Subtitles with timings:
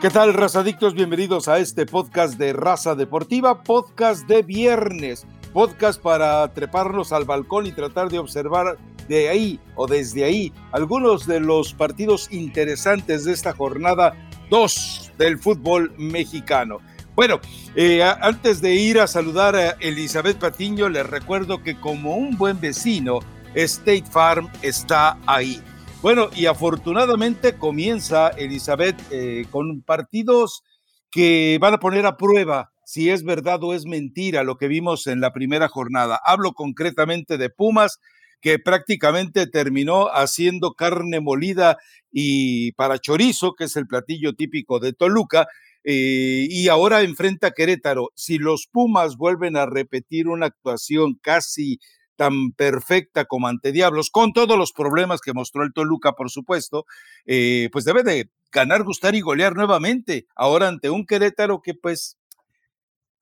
[0.00, 0.94] ¿Qué tal, razadictos?
[0.94, 7.66] Bienvenidos a este podcast de Raza Deportiva, podcast de viernes, podcast para treparnos al balcón
[7.66, 13.32] y tratar de observar de ahí o desde ahí algunos de los partidos interesantes de
[13.32, 14.14] esta jornada
[14.48, 16.78] 2 del fútbol mexicano.
[17.14, 17.38] Bueno,
[17.76, 22.58] eh, antes de ir a saludar a Elizabeth Patiño, les recuerdo que como un buen
[22.58, 23.18] vecino,
[23.54, 25.62] State Farm está ahí.
[26.02, 30.62] Bueno, y afortunadamente comienza Elizabeth eh, con partidos
[31.10, 35.06] que van a poner a prueba si es verdad o es mentira lo que vimos
[35.06, 36.18] en la primera jornada.
[36.24, 37.98] Hablo concretamente de Pumas,
[38.40, 41.76] que prácticamente terminó haciendo carne molida
[42.10, 45.48] y para chorizo, que es el platillo típico de Toluca,
[45.84, 48.10] eh, y ahora enfrenta a Querétaro.
[48.14, 51.78] Si los Pumas vuelven a repetir una actuación casi
[52.20, 56.84] tan perfecta como ante Diablos, con todos los problemas que mostró el Toluca, por supuesto,
[57.24, 62.18] eh, pues debe de ganar, gustar y golear nuevamente, ahora ante un Querétaro que pues,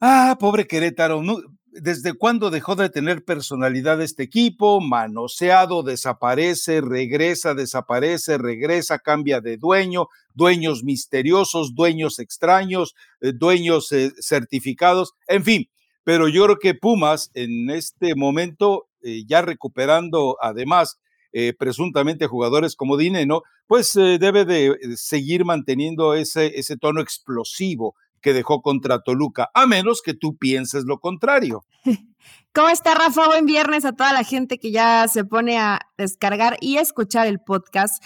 [0.00, 1.22] ah, pobre Querétaro,
[1.66, 4.80] ¿desde cuándo dejó de tener personalidad este equipo?
[4.80, 14.10] Manoseado, desaparece, regresa, desaparece, regresa, cambia de dueño, dueños misteriosos, dueños extraños, eh, dueños eh,
[14.20, 15.70] certificados, en fin.
[16.02, 20.98] Pero yo creo que Pumas en este momento eh, ya recuperando además
[21.32, 27.94] eh, presuntamente jugadores como Dineno, pues eh, debe de seguir manteniendo ese, ese tono explosivo
[28.20, 31.64] que dejó contra Toluca, a menos que tú pienses lo contrario.
[32.54, 33.26] ¿Cómo está Rafa?
[33.26, 37.26] Buen viernes a toda la gente que ya se pone a descargar y a escuchar
[37.26, 38.02] el podcast.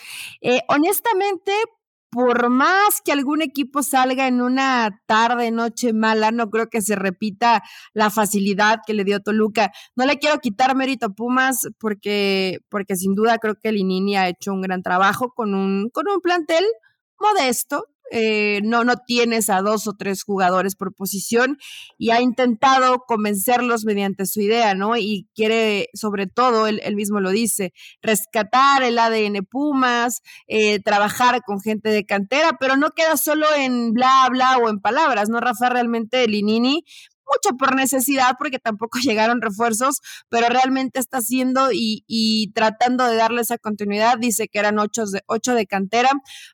[0.69, 1.53] honestamente,
[2.13, 6.95] por más que algún equipo salga en una tarde, noche mala, no creo que se
[6.95, 7.63] repita
[7.95, 9.73] la facilidad que le dio Toluca.
[9.97, 14.29] No le quiero quitar mérito a Pumas porque, porque sin duda creo que Linini ha
[14.29, 16.67] hecho un gran trabajo con un, con un plantel
[17.19, 21.57] modesto, eh, no, no tienes a dos o tres jugadores por posición
[21.97, 24.99] y ha intentado convencerlos mediante su idea, ¿no?
[24.99, 31.61] Y quiere, sobre todo, él, mismo lo dice, rescatar el ADN Pumas, eh, trabajar con
[31.61, 35.41] gente de cantera, pero no queda solo en bla, bla o en palabras, ¿no?
[35.41, 36.85] Rafa realmente Linini
[37.33, 43.43] mucho por necesidad, porque tampoco llegaron refuerzos, pero realmente está haciendo y, tratando de darle
[43.43, 44.19] esa continuidad.
[44.19, 46.11] Dice que eran ocho de, ocho de cantera,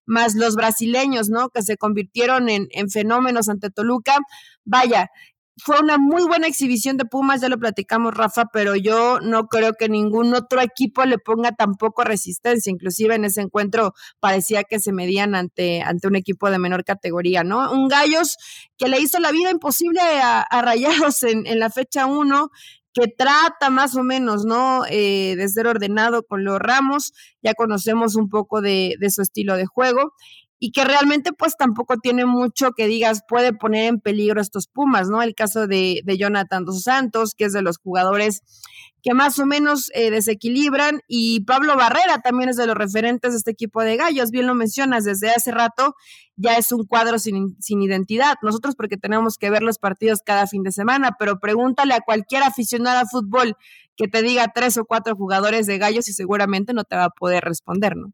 [0.06, 1.50] más los brasileños, ¿no?
[1.50, 4.16] Que se convirtieron en, en fenómenos ante Toluca.
[4.64, 5.10] Vaya,
[5.62, 9.72] fue una muy buena exhibición de Pumas, ya lo platicamos, Rafa, pero yo no creo
[9.74, 12.70] que ningún otro equipo le ponga tampoco resistencia.
[12.70, 17.44] Inclusive en ese encuentro parecía que se medían ante, ante un equipo de menor categoría,
[17.44, 17.72] ¿no?
[17.72, 18.36] Un Gallos
[18.76, 22.50] que le hizo la vida imposible a, Rayados en, en la fecha 1
[22.92, 24.82] que trata más o menos, ¿no?
[24.90, 29.56] Eh, de ser ordenado con los Ramos, ya conocemos un poco de, de, su estilo
[29.56, 30.14] de juego
[30.58, 35.08] y que realmente pues tampoco tiene mucho que digas puede poner en peligro estos Pumas,
[35.08, 35.22] ¿no?
[35.22, 38.42] El caso de, de Jonathan Dos Santos, que es de los jugadores
[39.02, 43.38] que más o menos eh, desequilibran, y Pablo Barrera también es de los referentes de
[43.38, 45.94] este equipo de gallos, bien lo mencionas, desde hace rato
[46.36, 50.46] ya es un cuadro sin, sin identidad, nosotros porque tenemos que ver los partidos cada
[50.46, 53.56] fin de semana, pero pregúntale a cualquier aficionado a fútbol
[53.96, 57.10] que te diga tres o cuatro jugadores de gallos y seguramente no te va a
[57.10, 58.12] poder responder, ¿no?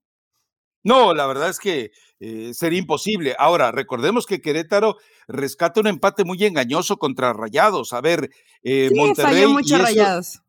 [0.85, 1.91] No, la verdad es que
[2.21, 3.35] eh, sería imposible.
[3.39, 7.95] Ahora, recordemos que Querétaro rescata un empate muy engañoso contra Rayados.
[7.95, 8.31] A ver,
[8.63, 9.47] eh, sí, Monterrey.
[9.47, 10.43] mucho Rayados.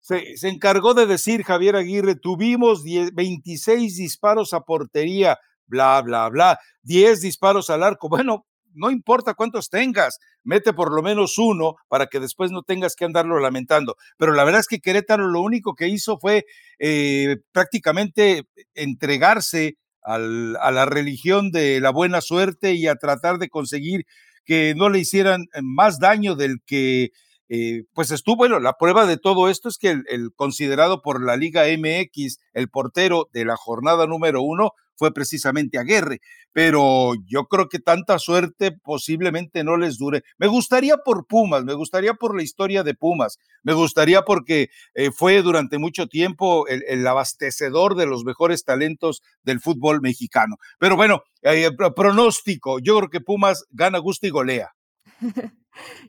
[0.00, 6.58] Se, se, encargó de decir Javier Aguirre: tuvimos 26 disparos a portería, bla, bla, bla,
[6.82, 8.08] 10 disparos al arco.
[8.08, 12.94] Bueno, no importa cuántos tengas, mete por lo menos uno para que después no tengas
[12.94, 13.96] que andarlo lamentando.
[14.16, 16.44] Pero la verdad es que Querétaro lo único que hizo fue
[16.78, 24.06] eh, prácticamente entregarse a la religión de la buena suerte y a tratar de conseguir
[24.46, 27.10] que no le hicieran más daño del que
[27.50, 31.36] eh, pues estuvo, bueno, la prueba de todo esto es que el, considerado por la
[31.36, 36.20] Liga MX el portero de la jornada número uno fue precisamente Aguerre,
[36.52, 40.24] pero yo creo que tanta suerte posiblemente no les dure.
[40.38, 45.10] Me gustaría por Pumas, me gustaría por la historia de Pumas, me gustaría porque eh,
[45.12, 50.56] fue durante mucho tiempo el, abastecedor de los mejores talentos del fútbol mexicano.
[50.78, 54.74] Pero bueno, eh, pronóstico, yo creo que Pumas gana, gusto y golea.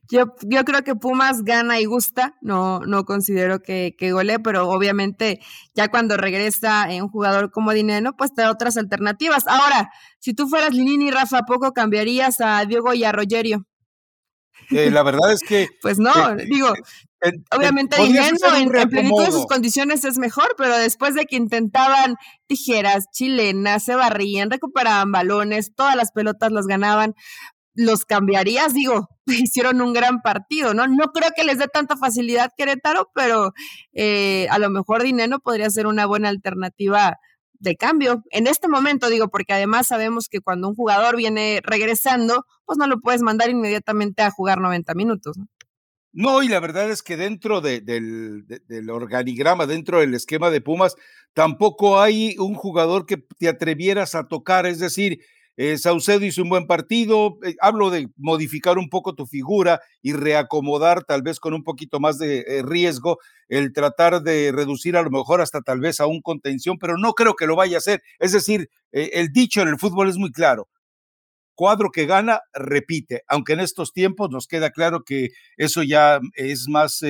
[0.10, 4.70] Yo, yo creo que Pumas gana y gusta, no, no considero que, que golee, pero
[4.70, 5.40] obviamente
[5.76, 9.48] ya cuando regresa un jugador como Dinero, pues te da otras alternativas.
[9.48, 13.66] Ahora, si tú fueras Linini, Rafa, ¿poco cambiarías a Diego y a Rogerio?
[14.72, 15.68] Eh, la verdad es que...
[15.82, 16.74] pues no, digo,
[17.56, 22.16] obviamente Dineno en, en plenitud de sus condiciones es mejor, pero después de que intentaban
[22.48, 27.16] tijeras, chilenas, se barrían, recuperaban balones, todas las pelotas las ganaban,
[27.74, 30.88] los cambiarías, digo, hicieron un gran partido, ¿no?
[30.88, 33.54] No creo que les dé tanta facilidad Querétaro, pero
[33.94, 37.18] eh, a lo mejor Dineno podría ser una buena alternativa
[37.60, 38.24] de cambio.
[38.32, 42.88] En este momento, digo, porque además sabemos que cuando un jugador viene regresando, pues no
[42.88, 45.48] lo puedes mandar inmediatamente a jugar 90 minutos, ¿no?
[46.12, 50.96] No, y la verdad es que dentro del, del, organigrama, dentro del esquema de Pumas,
[51.34, 54.66] tampoco hay un jugador que te atrevieras a tocar.
[54.66, 55.20] Es decir,
[55.62, 57.38] eh, Saucedo hizo un buen partido.
[57.44, 62.00] Eh, hablo de modificar un poco tu figura y reacomodar, tal vez con un poquito
[62.00, 63.18] más de eh, riesgo,
[63.50, 67.12] el tratar de reducir a lo mejor hasta tal vez a un contención, pero no
[67.12, 68.02] creo que lo vaya a hacer.
[68.20, 70.70] Es decir, el dicho en el fútbol es muy claro
[71.56, 76.70] cuadro que gana, repite, aunque en estos tiempos nos queda claro que eso ya es
[76.70, 77.04] más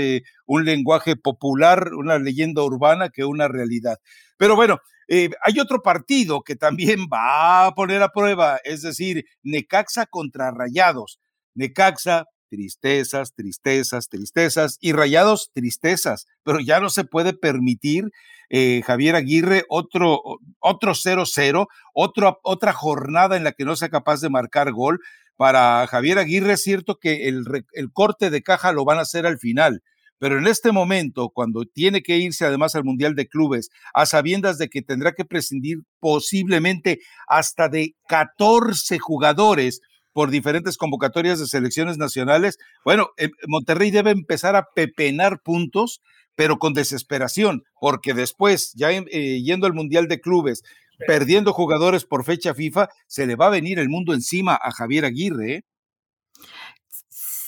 [0.48, 4.00] un lenguaje popular, una leyenda urbana que una realidad.
[4.38, 9.26] Pero bueno, eh, hay otro partido que también va a poner a prueba, es decir,
[9.44, 11.20] Necaxa contra Rayados.
[11.56, 18.06] Necaxa, tristezas, tristezas, tristezas y Rayados, tristezas, pero ya no se puede permitir
[18.50, 20.22] eh, Javier Aguirre otro
[20.60, 25.00] otro 0-0, otra jornada en la que no sea capaz de marcar gol.
[25.38, 29.26] Para Javier Aguirre es cierto que el, el corte de caja lo van a hacer
[29.26, 29.82] al final,
[30.20, 34.58] pero en este momento, cuando tiene que irse además al Mundial de Clubes, a sabiendas
[34.58, 39.82] de que tendrá que prescindir posiblemente hasta de 14 jugadores
[40.12, 46.02] por diferentes convocatorias de selecciones nacionales, bueno, eh, Monterrey debe empezar a pepenar puntos,
[46.36, 50.64] pero con desesperación, porque después, ya eh, yendo al Mundial de Clubes,
[51.08, 55.06] perdiendo jugadores por fecha FIFA, se le va a venir el mundo encima a Javier
[55.06, 55.54] Aguirre.
[55.54, 55.64] ¿eh?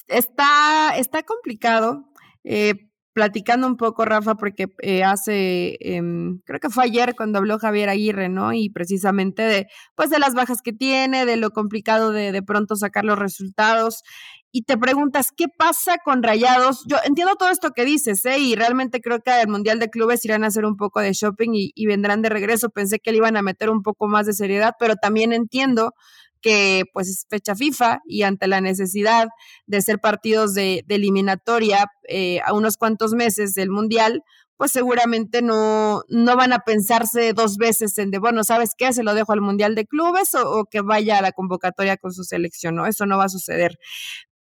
[0.08, 2.11] Está, está complicado
[2.44, 2.74] eh,
[3.14, 7.90] platicando un poco, Rafa, porque eh, hace, em, creo que fue ayer cuando habló Javier
[7.90, 8.54] Aguirre, ¿no?
[8.54, 12.76] Y precisamente de, pues, de las bajas que tiene, de lo complicado de de pronto
[12.76, 14.02] sacar los resultados.
[14.54, 16.84] Y te preguntas, ¿qué pasa con Rayados?
[16.88, 18.40] Yo entiendo todo esto que dices, ¿eh?
[18.40, 21.52] Y realmente creo que el Mundial de Clubes irán a hacer un poco de shopping
[21.54, 22.70] y, y vendrán de regreso.
[22.70, 25.94] Pensé que le iban a meter un poco más de seriedad, pero también entiendo
[26.42, 29.28] que pues es fecha FIFA y ante la necesidad
[29.66, 34.24] de ser partidos de, eliminatoria eh, a unos cuantos meses del Mundial,
[34.58, 38.94] pues seguramente no, no van a pensarse dos veces en de, bueno, ¿sabes qué?
[38.94, 42.12] Se lo dejo al Mundial de Clubes o, o que vaya a la convocatoria con
[42.14, 42.86] su selección, ¿no?
[42.86, 43.80] Eso no va a suceder.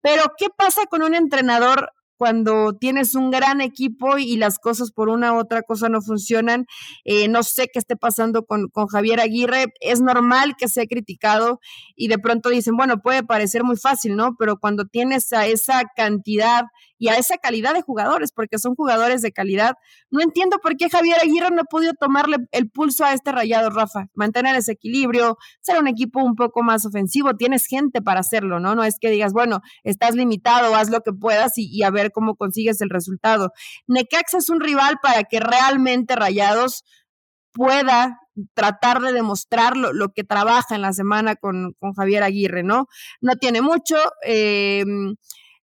[0.01, 5.09] Pero, ¿qué pasa con un entrenador cuando tienes un gran equipo y las cosas por
[5.09, 6.67] una u otra cosa no funcionan.
[7.03, 9.73] Eh, no sé qué esté pasando con, con, Javier Aguirre.
[9.79, 11.59] Es normal que sea criticado
[11.95, 14.35] y de pronto dicen, bueno, puede parecer muy fácil, ¿no?
[14.37, 16.65] Pero cuando tienes a esa cantidad
[17.01, 19.73] y a esa calidad de jugadores, porque son jugadores de calidad.
[20.11, 23.71] No entiendo por qué Javier Aguirre no ha podido tomarle el pulso a este rayado,
[23.71, 24.05] Rafa.
[24.13, 27.35] Mantener ese equilibrio, ser un equipo un poco más ofensivo.
[27.35, 28.75] Tienes gente para hacerlo, ¿no?
[28.75, 32.35] No es que digas, bueno, estás limitado, haz lo que puedas y, a ver cómo
[32.35, 33.51] consigues el resultado.
[33.87, 36.83] Necaxa es un rival para que realmente Rayados
[37.53, 38.19] pueda
[38.53, 42.87] tratar de demostrar lo, que trabaja en la semana con, con, Javier Aguirre, ¿no?
[43.19, 43.97] No tiene mucho.
[44.25, 44.85] Eh,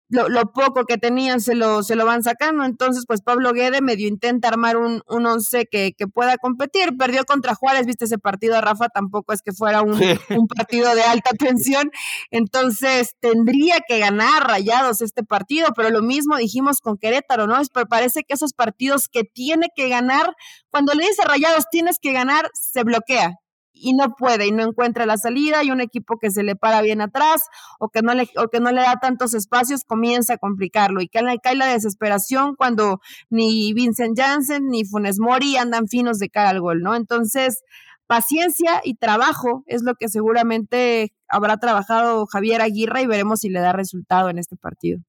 [0.09, 2.63] lo, poco que tenían se lo, se lo van sacando.
[2.63, 6.95] Entonces, pues Pablo Guede medio intenta armar un, un once que, que, pueda competir.
[6.97, 9.99] Perdió contra Juárez, viste ese partido, Rafa, tampoco es que fuera un,
[10.29, 11.91] un, partido de alta tensión.
[12.31, 17.59] Entonces, tendría que ganar rayados este partido, pero lo mismo dijimos con Querétaro, ¿no?
[17.59, 20.35] Es, pero parece que esos partidos que tiene que ganar,
[20.69, 23.39] cuando le dice rayados tienes que ganar, se bloquea
[23.81, 26.81] y no puede y no encuentra la salida y un equipo que se le para
[26.81, 27.41] bien atrás
[27.79, 31.07] o que no le, o que no le da tantos espacios comienza a complicarlo y
[31.07, 36.49] cae, cae la desesperación cuando ni Vincent Janssen ni Funes Mori andan finos de cara
[36.49, 36.95] al gol, ¿no?
[36.95, 37.63] Entonces,
[38.07, 43.59] paciencia y trabajo es lo que seguramente habrá trabajado Javier Aguirre y veremos si le
[43.59, 44.99] da resultado en este partido.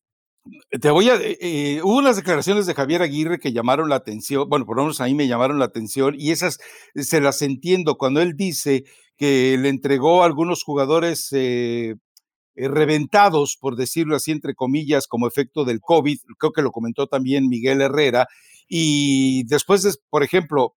[0.80, 1.16] Te voy a.
[1.16, 4.84] Eh, eh, hubo unas declaraciones de Javier Aguirre que llamaron la atención, bueno, por lo
[4.84, 6.58] menos a mí me llamaron la atención, y esas
[6.94, 8.84] se las entiendo cuando él dice
[9.16, 11.96] que le entregó a algunos jugadores eh,
[12.54, 17.48] reventados, por decirlo así, entre comillas, como efecto del COVID, creo que lo comentó también
[17.48, 18.28] Miguel Herrera,
[18.68, 20.74] y después, de, por ejemplo,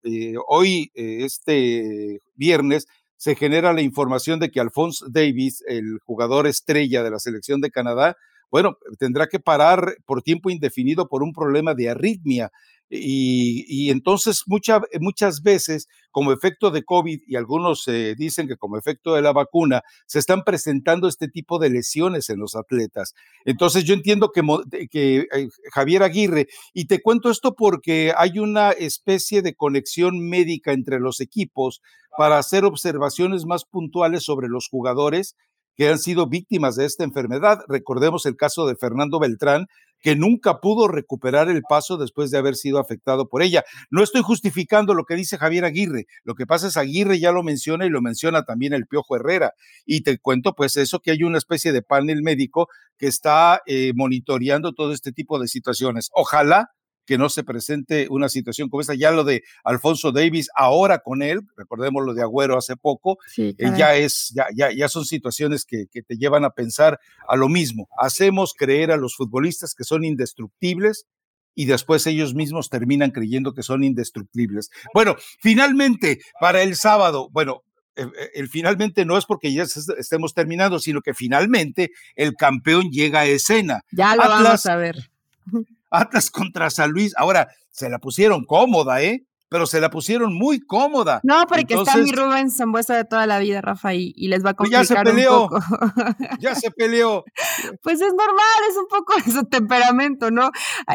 [0.46, 2.86] hoy, este viernes,
[3.16, 7.70] se genera la información de que Alphonse Davis, el jugador estrella de la selección de
[7.70, 8.16] Canadá,
[8.50, 12.50] bueno, tendrá que parar por tiempo indefinido por un problema de arritmia.
[12.92, 19.14] Y, entonces muchas veces, como efecto de COVID, y algunos eh, dicen que como efecto
[19.14, 23.14] de la vacuna, se están presentando este tipo de lesiones en los atletas.
[23.44, 24.42] Entonces yo entiendo que,
[24.90, 30.72] que eh, Javier Aguirre, y te cuento esto porque hay una especie de conexión médica
[30.72, 31.80] entre los equipos
[32.18, 35.36] para hacer observaciones más puntuales sobre los jugadores
[35.76, 37.60] que han sido víctimas de esta enfermedad.
[37.68, 39.66] Recordemos el caso de Fernando Beltrán,
[40.00, 43.64] que nunca pudo recuperar el paso después de haber sido afectado por ella.
[43.90, 47.42] No estoy justificando lo que dice Javier Aguirre, lo que pasa es Aguirre ya lo
[47.42, 49.52] menciona y lo menciona también el Piojo Herrera.
[49.84, 53.92] Y te cuento pues eso, que hay una especie de panel médico que está eh,
[53.94, 56.10] monitoreando todo este tipo de situaciones.
[56.12, 56.70] Ojalá
[57.10, 58.94] que no se presente una situación como esta.
[58.94, 63.52] Ya lo de Alfonso Davis, ahora con él, recordemos lo de Agüero hace poco, eh,
[63.76, 67.48] ya es, ya, ya, ya son situaciones que, que, te llevan a pensar a lo
[67.48, 67.88] mismo.
[67.98, 71.08] Hacemos creer a los futbolistas que son indestructibles
[71.56, 74.70] y después ellos mismos terminan creyendo que son indestructibles.
[74.94, 77.64] Bueno, finalmente, para el sábado, bueno,
[77.96, 82.88] eh, eh, el, finalmente no es porque ya estemos terminando, sino que finalmente el campeón
[82.92, 83.82] llega a escena.
[83.90, 85.10] Ya lo vamos a ver.
[85.90, 87.14] Atlas contra San Luis.
[87.16, 89.26] Ahora, se la pusieron cómoda, ¿eh?
[89.48, 91.20] Pero se la pusieron muy cómoda.
[91.24, 94.54] No, porque está mi Rubén Zambuesa de toda la vida, Rafa, y, les va a
[94.54, 95.60] complicar pues ya se peleó, un poco.
[96.40, 97.24] ya se peleó.
[97.82, 100.52] Pues es normal, es un poco de su temperamento, ¿no?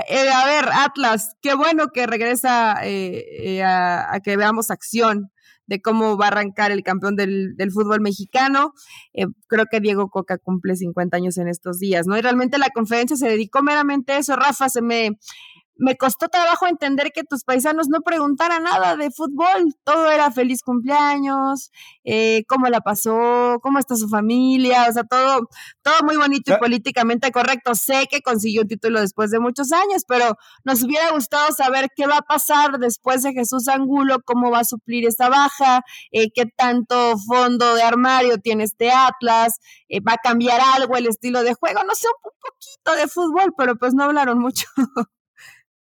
[0.07, 5.31] Eh, a ver, Atlas, qué bueno que regresa eh, a, que veamos acción
[5.67, 8.73] de cómo va a arrancar el campeón del, fútbol mexicano.
[9.13, 12.17] Eh, creo que Diego Coca cumple 50 años en estos días, ¿no?
[12.17, 14.35] Y realmente la conferencia se dedicó meramente a eso.
[14.35, 15.17] Rafa, se me,
[15.77, 19.75] me costó trabajo entender que tus paisanos no preguntaran nada de fútbol.
[19.83, 21.71] Todo era feliz cumpleaños,
[22.03, 25.49] eh, cómo la pasó, cómo está su familia, o sea, todo,
[25.81, 27.75] todo muy bonito y políticamente correcto.
[27.75, 32.07] Sé que consiguió un título después de muchos años, pero nos hubiera gustado saber qué
[32.07, 36.45] va a pasar después de Jesús Angulo, cómo va a suplir esta baja, eh, qué
[36.45, 41.53] tanto fondo de armario tiene este Atlas, eh, va a cambiar algo el estilo de
[41.53, 44.65] juego, no sé, un poquito de fútbol, pero pues no hablaron mucho.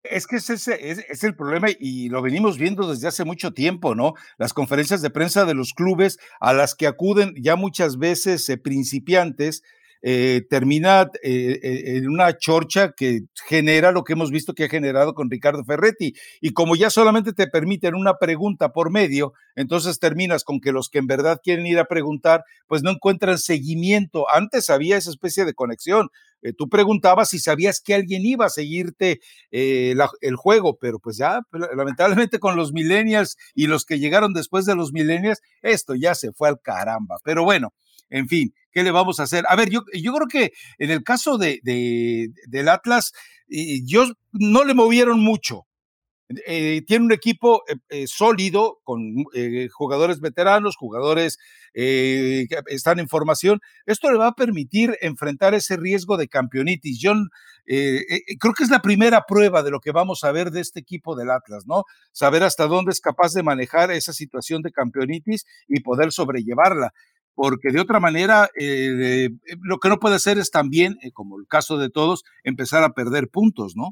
[0.10, 4.14] Es que ese es, el problema y lo venimos viendo desde hace mucho tiempo, ¿no?
[4.38, 8.58] Las conferencias de prensa de los clubes a las que acuden ya muchas veces eh,
[8.58, 9.64] principiantes
[10.02, 14.70] eh, termina eh, eh, en una chorcha que genera lo que hemos visto que ha
[14.70, 16.14] generado con Ricardo Ferretti.
[16.42, 20.90] Y como ya solamente te permiten una pregunta por medio, entonces terminas con que los
[20.90, 24.26] que en verdad quieren ir a preguntar, pues no encuentran seguimiento.
[24.32, 26.10] Antes había esa especie de conexión.
[26.58, 29.20] tú preguntabas si sabías que alguien iba a seguirte
[29.52, 31.42] el juego, pero pues ya,
[31.76, 36.32] lamentablemente con los millennials y los que llegaron después de los millennials, esto ya se
[36.32, 37.18] fue al caramba.
[37.24, 37.74] Pero bueno,
[38.10, 39.46] en fin, ¿qué le vamos a hacer?
[39.50, 43.14] A ver, yo, yo creo que en el caso de, del Atlas,
[43.48, 45.68] yo no le movieron mucho.
[46.46, 49.24] Eh, tiene un equipo eh, eh, sólido con
[49.72, 51.38] jugadores veteranos, jugadores
[51.74, 53.60] que están en formación.
[53.86, 57.00] Esto le va a permitir enfrentar ese riesgo de campeonitis.
[57.00, 57.14] Yo
[57.66, 61.16] creo que es la primera prueba de lo que vamos a ver de este equipo
[61.16, 61.84] del Atlas, ¿no?
[62.12, 66.94] Saber hasta dónde es capaz de manejar esa situación de campeonitis y poder sobrellevarla
[67.38, 69.30] porque de otra manera eh,
[69.62, 72.94] lo que no puede hacer es también, eh, como el caso de todos, empezar a
[72.94, 73.92] perder puntos, ¿no?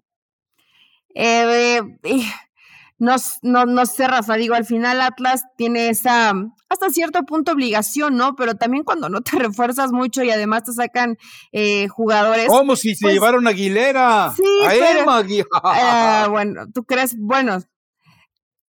[1.14, 1.80] Eh,
[2.98, 6.34] no, no, no sé, Rafa, digo, al final Atlas tiene esa,
[6.70, 8.36] hasta cierto punto, obligación, ¿no?
[8.36, 11.16] Pero también cuando no te refuerzas mucho y además te sacan
[11.92, 12.48] jugadores.
[12.48, 14.34] ¿Cómo si se pues llevaron a Aguilera?
[14.36, 14.90] Sí,
[15.54, 17.60] a bueno, tú crees, bueno,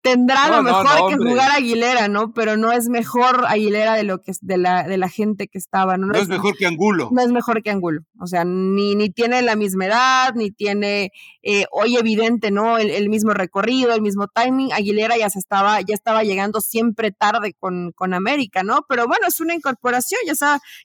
[0.01, 2.33] tendrá lo mejor que jugar Aguilera, ¿no?
[2.33, 5.97] Pero no es mejor Aguilera de lo que de la, de la gente que estaba,
[5.97, 6.07] ¿no?
[6.07, 7.09] No, es, mejor que Angulo.
[7.11, 8.01] No es mejor que Angulo.
[8.19, 11.11] O sea, ni, ni tiene la misma edad, ni tiene
[11.43, 12.77] eh, hoy evidente, ¿no?
[12.77, 14.73] El, mismo recorrido, el mismo timing.
[14.73, 18.85] Aguilera ya se estaba, ya estaba llegando siempre tarde con, con América, ¿no?
[18.87, 20.33] Pero bueno, es una incorporación, ya,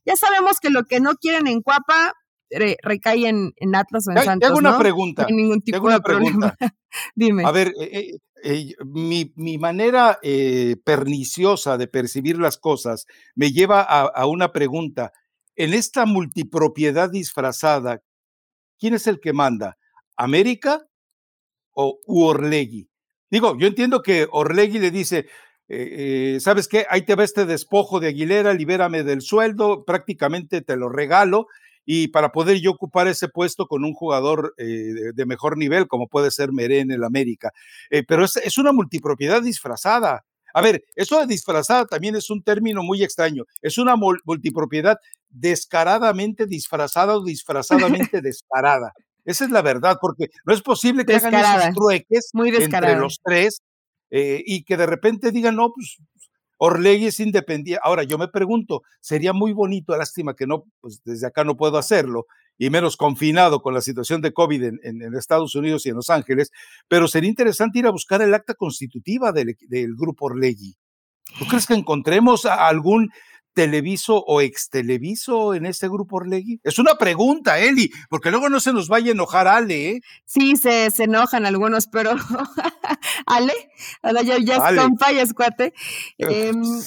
[0.05, 2.15] ya sabemos que lo que no quieren en Cuapa
[2.50, 4.49] recae en, Atlas o en Santos.
[4.49, 5.26] Tengo una pregunta.
[5.29, 6.57] No ningún tipo de problema.
[7.15, 7.45] Dime.
[7.45, 14.26] A ver, eh, eh, mi, manera eh, perniciosa de percibir las cosas me lleva a,
[14.26, 15.12] una pregunta.
[15.55, 18.03] En esta multipropiedad disfrazada,
[18.79, 19.79] ¿quién es el que manda?
[20.17, 20.87] ¿América
[21.73, 22.88] o Orlegui?
[23.31, 25.26] Digo, yo entiendo que Orlegui le dice,
[26.41, 26.87] ¿sabes qué?
[26.91, 31.49] Ahí te va este despojo de Aguilera, libérame del sueldo, prácticamente te lo regalo
[31.87, 36.09] y para poder yo ocupar ese puesto con un jugador eh, de mejor nivel, como
[36.09, 37.52] puede ser Meré en el América.
[37.90, 40.25] Eh, pero es, una multipropiedad disfrazada.
[40.52, 43.45] A ver, eso de disfrazada también es un término muy extraño.
[43.62, 44.99] Es una multipropiedad
[45.31, 48.93] descaradamente disfrazada o disfrazadamente descarada.
[49.25, 53.62] Esa es la verdad, porque no es posible que hagan esos trueques entre los tres
[54.11, 55.99] eh, y que de repente digan, no, pues
[56.59, 57.81] Orlegui es independiente.
[57.83, 61.79] Ahora, yo me pregunto, sería muy bonito, lástima que no, pues desde acá no puedo
[61.79, 62.27] hacerlo,
[62.59, 66.51] y menos confinado con la situación de COVID en, Estados Unidos y en Los Ángeles,
[66.89, 69.57] pero sería interesante ir a buscar el acta constitutiva del,
[69.97, 70.77] grupo Orlegui.
[71.39, 73.11] ¿Tú crees que encontremos algún
[73.57, 76.61] televiso o exteleviso en este grupo Orlegui?
[76.63, 80.01] Es una pregunta, Eli, porque luego no se nos vaya a enojar Ale, ¿eh?
[80.27, 82.11] Sí, se, se enojan algunos, pero
[83.27, 83.55] Ale,
[84.03, 85.73] ya, ya es compa, ya es cuate.
[86.19, 86.63] Em,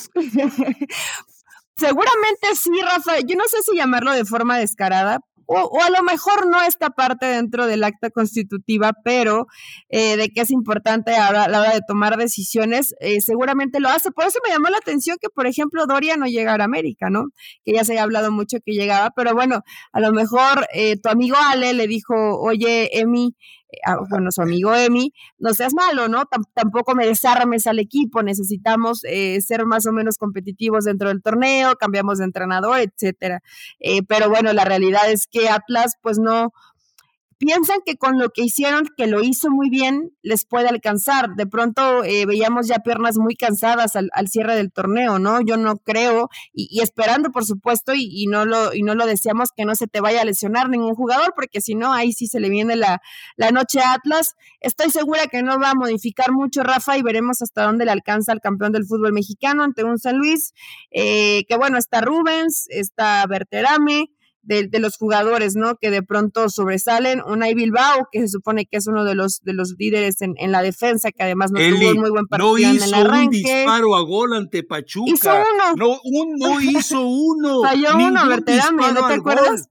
[1.76, 6.48] seguramente sí, Rafa, yo no sé si llamarlo de forma descarada, o, a lo mejor
[6.48, 9.48] no esta parte dentro del acta constitutiva, pero
[9.90, 14.12] eh, de que es importante a la, hora de tomar decisiones, eh, seguramente lo hace.
[14.12, 17.30] Por eso me llamó la atención que, por ejemplo, Doria no llegara a América, ¿no?
[17.66, 21.10] Que ya se había hablado mucho que llegaba, pero bueno, a lo mejor eh, tu
[21.10, 23.36] amigo Ale le dijo, oye, Emi,
[24.10, 26.24] bueno, su amigo Emi, no seas malo, ¿no?
[26.54, 31.76] tampoco me desarmes al equipo, necesitamos eh, ser más o menos competitivos dentro del torneo,
[31.76, 33.42] cambiamos de entrenador, etcétera.
[33.80, 36.52] Eh, pero bueno, la realidad es que Atlas, pues no,
[37.40, 41.30] piensan que con lo que hicieron, que lo hizo muy bien, les puede alcanzar.
[41.36, 45.40] De pronto eh, veíamos ya piernas muy cansadas al, cierre del torneo, ¿no?
[45.42, 49.66] Yo no creo, y, esperando, por supuesto, y, no lo, y no lo deseamos que
[49.66, 52.50] no se te vaya a lesionar ningún jugador, porque si no, ahí sí se le
[52.50, 53.02] viene la,
[53.38, 54.36] la noche a Atlas.
[54.60, 58.34] Estoy segura que no va a modificar mucho, Rafa, y veremos hasta dónde le alcanza
[58.34, 60.54] al campeón del fútbol mexicano ante un San Luis,
[60.92, 65.76] eh, que bueno, está Rubens, está Berterame, de, los jugadores, ¿no?
[65.76, 67.22] Que de pronto sobresalen.
[67.22, 70.52] Unai Bilbao, que se supone que es uno de los, de los líderes en, en
[70.52, 73.26] la defensa, que además no tuvo un muy buen partido no hizo en el arranque.
[73.26, 75.12] un disparo a gol ante Pachuca.
[75.12, 75.76] Hizo uno.
[75.76, 76.00] No,
[76.38, 77.64] no hizo uno.
[77.64, 79.70] Falló uno, Berterame, ¿no te acuerdas?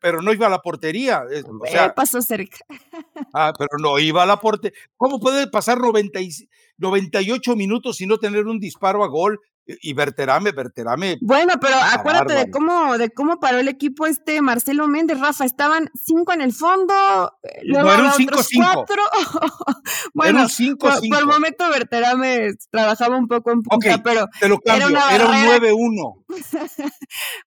[0.00, 1.22] pero no iba a la portería.
[1.60, 2.58] O sea, pasó cerca.
[3.32, 4.78] Ah, pero no iba a la portería.
[4.96, 6.30] ¿Cómo puede pasar 90 y,
[6.78, 9.40] 98 minutos y no tener un disparo a gol?
[9.66, 11.18] Y Berterame, Berterame.
[11.20, 15.90] Bueno, pero acuérdate de cómo, de cómo paró el equipo este Marcelo Méndez, Rafa, estaban
[15.94, 16.94] cinco en el fondo,
[17.42, 19.02] eh, luego no, cinco, cuatro.
[20.14, 24.88] bueno, cinco, por, el momento Berterame trabajaba un poco en punta, pero te lo cambio,
[25.10, 26.24] era, un 9-1.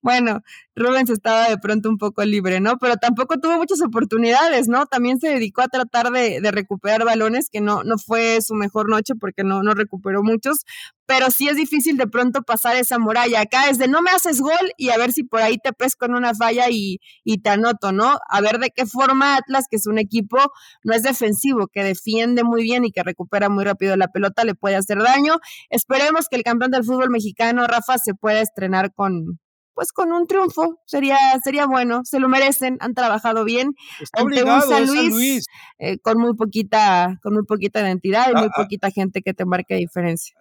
[0.02, 0.41] bueno,
[0.80, 2.78] Rubens estaba de pronto un poco libre, ¿no?
[2.78, 4.86] Pero tampoco tuvo muchas oportunidades, ¿no?
[4.86, 9.13] También se dedicó a tratar de, recuperar balones, que no, no fue su mejor noche
[9.20, 10.65] porque no, no recuperó muchos,
[11.06, 13.42] pero sí es difícil de pronto pasar esa muralla.
[13.42, 16.06] Acá es de no me haces gol y a ver si por ahí te pesco
[16.06, 18.18] en una falla y, y te anoto, ¿no?
[18.30, 20.38] A ver de qué forma Atlas, que es un equipo,
[20.84, 24.56] no es defensivo, que defiende muy bien y que recupera muy rápido la pelota, le
[24.56, 25.39] puede hacer daño.
[25.70, 29.39] Esperemos que el campeón del fútbol mexicano, Rafa, se pueda estrenar con,
[29.74, 33.74] pues con un triunfo sería sería bueno, se lo merecen, han trabajado bien.
[34.02, 35.46] Está obligado, San Luis,
[35.78, 39.76] eh, con muy poquita con muy poquita identidad y muy poquita gente que te marque
[39.76, 40.36] diferencia.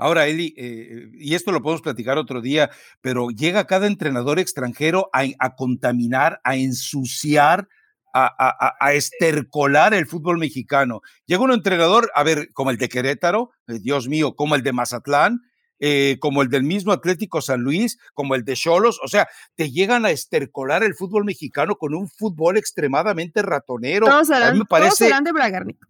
[0.00, 2.70] Ahora, Eli, eh, y esto lo podemos platicar otro día,
[3.02, 7.68] pero llega cada entrenador extranjero a, contaminar, a ensuciar,
[8.14, 11.02] a, estercolar el fútbol mexicano.
[11.26, 14.72] Llega un entrenador, a ver, como el de Querétaro, eh, Dios mío, como el de
[14.72, 15.42] Mazatlán,
[15.80, 19.70] eh, como el del mismo Atlético San Luis, como el de Cholos, o sea, te
[19.70, 24.06] llegan a estercolar el fútbol mexicano con un fútbol extremadamente ratonero.
[24.06, 25.89] Todos serán, me parece, todos de Bragarnik.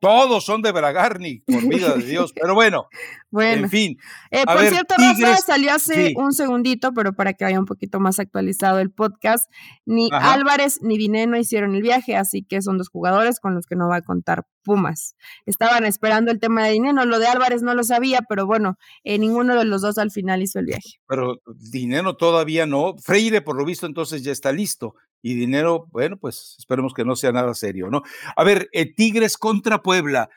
[0.00, 2.32] Todos son de Bragarni, por vida de Dios.
[2.32, 2.88] Pero bueno,
[3.30, 3.64] bueno.
[3.64, 3.98] en fin.
[4.30, 8.18] Eh, por cierto, Rafa salió hace un segundito, pero para que vaya un poquito más
[8.18, 9.50] actualizado el podcast,
[9.84, 13.76] ni Álvarez ni Dineno hicieron el viaje, así que son dos jugadores con los que
[13.76, 15.16] no va a contar Pumas.
[15.46, 19.18] Estaban esperando el tema de Dineno, lo de Álvarez no lo sabía, pero bueno, eh,
[19.18, 21.00] ninguno de los dos al final hizo el viaje.
[21.06, 22.94] Pero Dineno todavía no.
[22.98, 27.16] Freire, por lo visto, entonces ya está listo y dinero, bueno, pues esperemos que no
[27.16, 28.02] sea nada serio, ¿no?
[28.36, 30.30] A ver, eh, Tigres contra Puebla.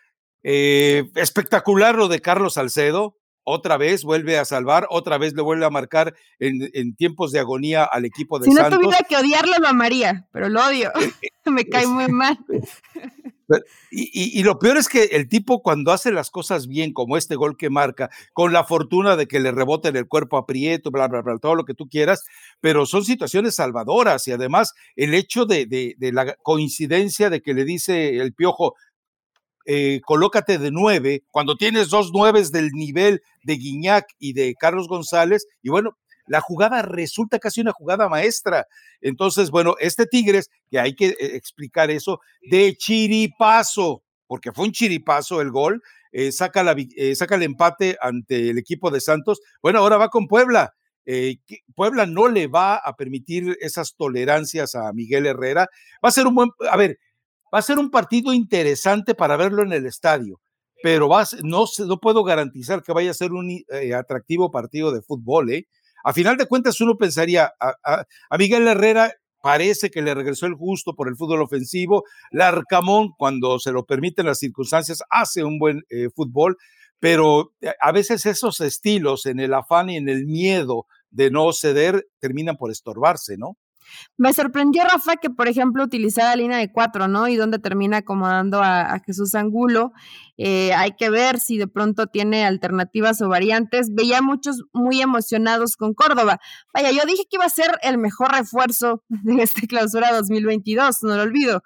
[0.44, 3.18] Eh, espectacular lo de Carlos Salcedo.
[3.46, 7.84] Otra vez vuelve a salvar, otra vez le vuelve a marcar en, tiempos de agonía
[7.84, 8.66] al equipo de Santos.
[8.66, 10.92] Si no tuviera que odiarlo, lo amaría, pero lo odio.
[10.96, 12.38] Eh, Me cae muy mal.
[13.92, 17.58] Y, lo peor es que el tipo cuando hace las cosas bien, como este gol
[17.58, 21.08] que marca, con la fortuna de que le rebote en el cuerpo a Prieto, bla,
[21.08, 22.24] bla, bla, todo lo que tú quieras,
[22.62, 28.18] pero son situaciones salvadoras y además el hecho de, la coincidencia de que le dice
[28.18, 28.76] el piojo,
[29.66, 34.88] eh, colócate de nueve, cuando tienes dos nueves del nivel de Guiñac y de Carlos
[34.88, 38.68] González, y bueno, la jugada resulta casi una jugada maestra.
[39.02, 44.72] Entonces, bueno, este Tigres, que hay que eh, explicar eso, de chiripazo, porque fue un
[44.72, 45.82] chiripazo el gol,
[46.12, 49.42] eh, saca, la, eh, saca el empate ante el equipo de Santos.
[49.62, 50.74] Bueno, ahora va con Puebla.
[51.76, 55.68] Puebla no le va a permitir esas tolerancias a Miguel Herrera.
[56.04, 56.98] Va a ser un buen, a ver,
[57.54, 60.40] va a ser un partido interesante para verlo en el estadio,
[60.82, 61.10] pero
[61.44, 63.52] no, no puedo garantizar que vaya a ser un
[63.94, 65.52] atractivo partido de fútbol.
[65.52, 65.68] ¿eh?
[66.04, 68.06] A final de cuentas, uno pensaría, a,
[68.38, 72.04] Miguel Herrera parece que le regresó el gusto por el fútbol ofensivo.
[72.32, 76.58] Larcamón, cuando se lo permiten las circunstancias, hace un buen eh, fútbol,
[77.00, 81.52] pero eh, a veces esos estilos en el afán y en el miedo de no
[81.54, 83.58] ceder terminan por estorbarse, ¿no?
[84.18, 87.28] Me sorprendió, Rafa, que por ejemplo utilizara línea de cuatro, ¿no?
[87.28, 89.92] Y donde termina acomodando a, Jesús Angulo.
[90.38, 93.94] Eh, hay que ver si de pronto tiene alternativas o variantes.
[93.94, 96.40] Veía muchos muy emocionados con Córdoba.
[96.74, 101.16] Vaya, yo dije que iba a ser el mejor refuerzo de esta clausura 2022, no
[101.16, 101.64] lo olvido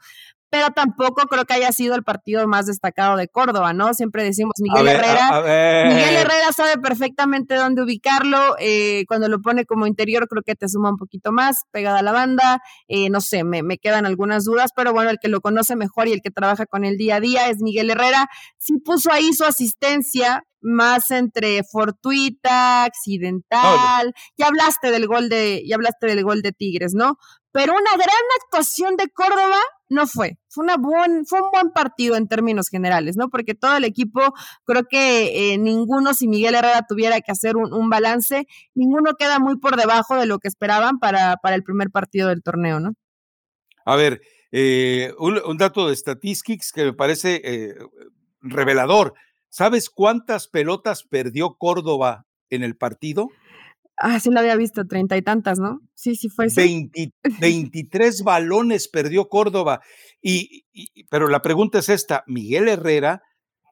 [0.49, 3.93] pero tampoco creo que haya sido el partido más destacado de Córdoba, ¿no?
[3.93, 5.41] Siempre decimos Miguel Herrera.
[5.88, 8.55] Miguel Herrera sabe perfectamente dónde ubicarlo.
[8.60, 12.03] Eh, cuando lo pone como interior, creo que te suma un poquito más, pegada a
[12.03, 12.62] la banda.
[12.88, 16.07] Eh, no sé, me, me, quedan algunas dudas, pero bueno, el que lo conoce mejor
[16.07, 18.29] y el que trabaja con él día a día es Miguel Herrera.
[18.57, 24.13] Sí puso ahí su asistencia, más entre fortuita, accidental.
[24.38, 27.17] Ya hablaste del gol de, ya hablaste del gol de Tigres, ¿no?
[27.51, 29.57] Pero una gran actuación de Córdoba
[29.89, 30.38] no fue.
[30.50, 33.30] Fue, una buen, fue un buen partido en términos generales, ¿no?
[33.30, 34.21] Porque todo el equipo,
[34.65, 39.58] creo que eh, ninguno, si Miguel Herrera tuviera que hacer un, balance, ninguno queda muy
[39.58, 42.93] por debajo de lo que esperaban para, para el primer partido del torneo, ¿no?
[43.86, 44.21] A ver,
[44.52, 47.76] eh, un, dato de Statistics que me parece eh,
[48.41, 49.13] revelador.
[49.50, 53.30] ¿Sabes cuántas pelotas perdió Córdoba en el partido?
[53.97, 55.79] Ah, sí lo había visto, treinta y tantas, ¿no?
[55.95, 56.62] Sí, sí fue eso.
[57.39, 59.81] 23 balones perdió Córdoba.
[60.21, 60.65] Y,
[61.10, 63.23] pero la pregunta es esta, Miguel Herrera,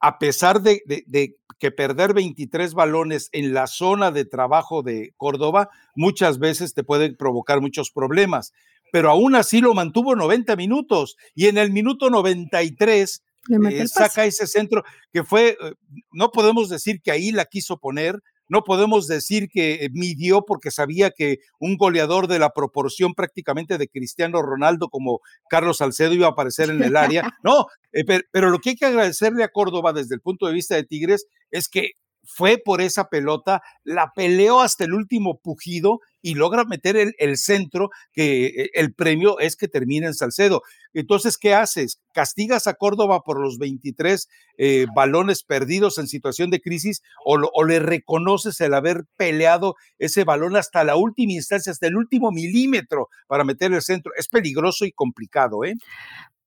[0.02, 5.70] a pesar de, de, que perder 23 balones en la zona de trabajo de Córdoba,
[5.96, 8.52] muchas veces te puede provocar muchos problemas,
[8.92, 14.48] pero aún así lo mantuvo 90 minutos y en el minuto 93 eh, saca ese
[14.48, 15.74] centro que fue, eh,
[16.12, 21.12] no podemos decir que ahí la quiso poner, no podemos decir que midió porque sabía
[21.12, 26.32] que un goleador de la proporción prácticamente de Cristiano Ronaldo como Carlos Salcedo iba a
[26.32, 27.24] aparecer en el área.
[27.44, 30.76] No, eh, pero, lo que hay que agradecerle a Córdoba desde el punto de vista
[30.76, 31.92] de Tigres es que
[32.24, 37.92] fue por esa pelota, la peleó hasta el último pujido y logra meter el, centro,
[38.12, 40.64] que eh, el premio es que termine en Salcedo.
[40.96, 42.02] Entonces, ¿qué haces?
[42.16, 47.64] ¿Castigas a Córdoba por los 23 eh, balones perdidos en situación de crisis o, o,
[47.64, 53.10] le reconoces el haber peleado ese balón hasta la última instancia, hasta el último milímetro
[53.28, 54.12] para meter el centro?
[54.18, 55.76] Es peligroso y complicado, ¿eh?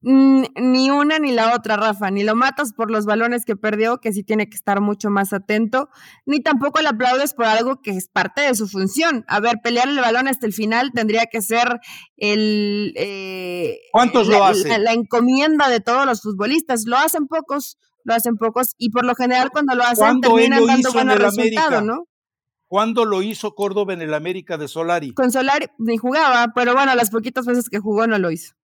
[0.00, 3.98] Mm, ni una ni la otra, Rafa, ni lo matas por los balones que perdió,
[3.98, 5.88] que sí tiene que estar mucho más atento,
[6.24, 9.24] ni tampoco le aplaudes por algo que es parte de su función.
[9.26, 11.80] A ver, pelear el balón hasta el final tendría que ser
[12.16, 12.92] el...
[12.96, 14.84] Eh, ¿Cuántos lo hacen?
[14.84, 16.84] La, encomienda de todos los futbolistas.
[16.86, 20.92] Lo hacen pocos, lo hacen pocos, y por lo general cuando lo hacen terminan dando
[20.92, 22.04] buenos resultados, ¿no?
[22.68, 25.14] ¿Cuándo lo hizo Córdoba en el América de Solari?
[25.14, 28.57] Con Solari ni jugaba, pero bueno, las poquitas veces que jugó no lo hizo.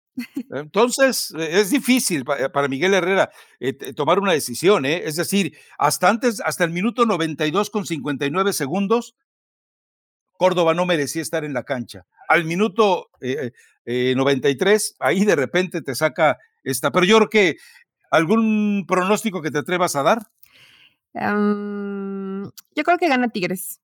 [0.51, 6.09] Entonces, eh, es difícil eh, para Miguel Herrera eh, tomar una decisión, es decir, hasta
[6.09, 9.15] antes, hasta el minuto 92 con 59 segundos,
[10.37, 12.05] Córdoba no merecía estar en la cancha.
[12.27, 13.11] Al minuto
[13.85, 16.91] 93, ahí de repente te saca esta.
[16.91, 17.57] Pero yo creo que
[18.09, 20.31] algún pronóstico que te atrevas a dar.
[21.13, 22.43] Em,
[22.75, 23.80] yo creo que gana Tigres.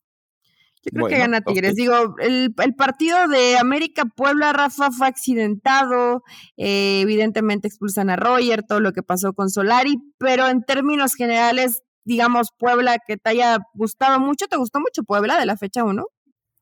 [0.84, 1.76] Yo creo que gana Tigres.
[1.76, 6.24] Digo, el, partido de América Puebla, Rafa, fue accidentado.
[6.56, 11.84] Eh, evidentemente expulsan a Roger, todo lo que pasó con Solari, pero en términos generales,
[12.04, 16.06] digamos, Puebla, que te haya gustado mucho, ¿te gustó mucho Puebla de la fecha 1?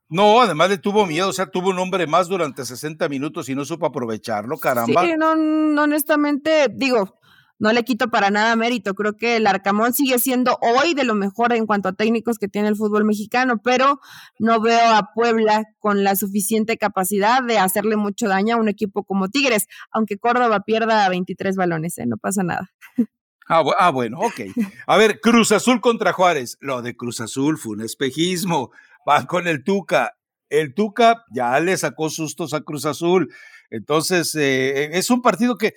[0.08, 3.56] No, además le tuvo miedo, o sea, tuvo un hombre más durante 60 minutos y
[3.56, 5.02] no supo aprovecharlo, caramba.
[5.02, 5.32] Sí, no
[5.82, 7.20] honestamente, digo,
[7.60, 8.94] no le quito para nada mérito.
[8.94, 12.48] Creo que el Arcamón sigue siendo hoy de lo mejor en cuanto a técnicos que
[12.48, 14.00] tiene el fútbol mexicano, pero
[14.40, 19.04] no veo a Puebla con la suficiente capacidad de hacerle mucho daño a un equipo
[19.04, 22.06] como Tigres, aunque Córdoba pierda 23 balones, ¿eh?
[22.06, 22.72] no pasa nada.
[23.48, 24.42] Ah, ah, bueno, ok.
[24.88, 26.58] A ver, Cruz Azul contra Juárez.
[26.62, 28.72] Lo de Cruz Azul fue un espejismo.
[29.08, 30.18] Va con el Tuca.
[30.50, 33.32] El Tuca ya le sacó sustos a Cruz Azul.
[33.70, 35.76] Entonces, eh, es un partido que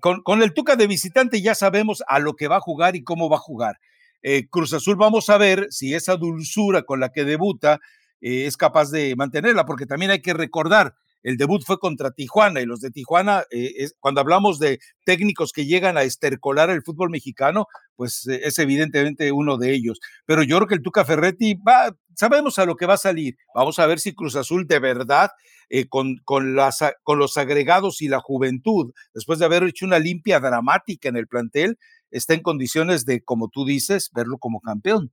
[0.00, 3.28] con, el Tuca de visitante ya sabemos a lo que va a jugar y cómo
[3.28, 3.78] va a jugar.
[4.22, 7.80] Eh, Cruz Azul vamos a ver si esa dulzura con la que debuta
[8.20, 12.60] eh, es capaz de mantenerla, porque también hay que recordar, el debut fue contra Tijuana
[12.60, 17.10] y los de Tijuana, eh, cuando hablamos de técnicos que llegan a estercolar el fútbol
[17.10, 20.00] mexicano, pues eh, es evidentemente uno de ellos.
[20.24, 23.36] Pero yo creo que el Tuca Ferretti va, sabemos a lo que va a salir.
[23.54, 25.30] Vamos a ver si Cruz Azul de verdad,
[25.68, 29.98] eh, con, con, las, con los agregados y la juventud, después de haber hecho una
[29.98, 31.78] limpia dramática en el plantel,
[32.10, 35.12] está en condiciones de, como tú dices, verlo como campeón.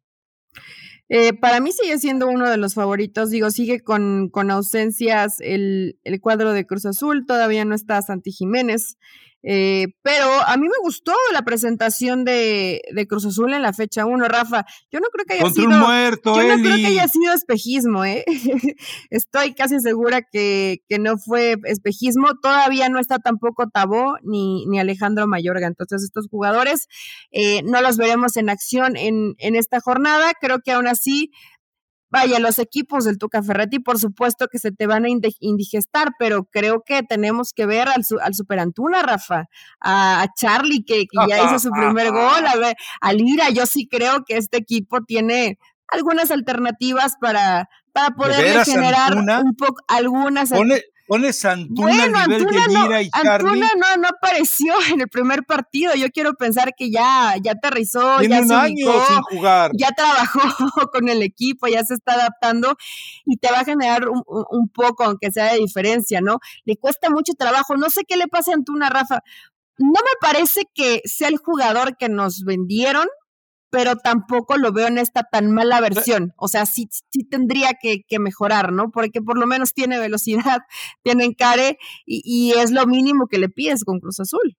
[1.10, 3.30] Eh, para mí sigue siendo uno de los favoritos.
[3.30, 7.26] Digo, sigue con, con ausencias el, el, cuadro de Cruz Azul.
[7.26, 8.98] Todavía no está Santi Jiménez.
[9.46, 14.06] Eh, pero a mí me gustó la presentación de, de Cruz Azul en la fecha
[14.06, 14.66] 1, Rafa.
[14.90, 15.70] Yo no creo que haya sido.
[15.70, 18.24] muerto, yo no creo que haya sido espejismo, ¿eh?
[19.10, 22.36] Estoy casi segura que, que, no fue espejismo.
[22.42, 25.68] Todavía no está tampoco Tabó ni, ni Alejandro Mayorga.
[25.68, 26.88] Entonces, estos jugadores
[27.32, 30.34] eh, no los veremos en acción en, en esta jornada.
[30.40, 31.32] Creo que aún así
[32.14, 35.08] Vaya, los equipos del Tuca Ferretti, por supuesto que se te van a
[35.40, 39.46] indigestar, pero creo que tenemos que ver al, al Super Antuna, Rafa,
[39.82, 43.50] a, Charlie, que, ya hizo su primer gol, a, ver, a Lira.
[43.50, 49.82] Yo sí creo que este equipo tiene algunas alternativas para, para poder generar un poco
[49.88, 50.52] algunas
[51.06, 53.50] Pones Antuna al nivel de Lira y Charlie.
[53.50, 55.94] Antuna no, no apareció en el primer partido.
[55.96, 59.72] Yo quiero pensar que ya, ya aterrizó, ya un año sin jugar.
[59.78, 60.40] ya trabajó
[60.94, 62.76] con el equipo, ya se está adaptando
[63.26, 66.40] y te va a generar un, un, poco, aunque sea de diferencia, ¿no?
[66.64, 67.76] Le cuesta mucho trabajo.
[67.76, 69.24] No sé qué le pasa a Antuna, Rafa.
[69.78, 73.08] No me parece que sea el jugador que nos vendieron,
[73.74, 76.32] pero tampoco lo veo en esta tan mala versión.
[76.38, 78.92] O sea, sí, sí tendría que, mejorar, ¿no?
[78.92, 80.60] Porque por lo menos tiene velocidad,
[81.04, 84.56] tiene encare y, y es lo mínimo que le pides con Cruz Azul.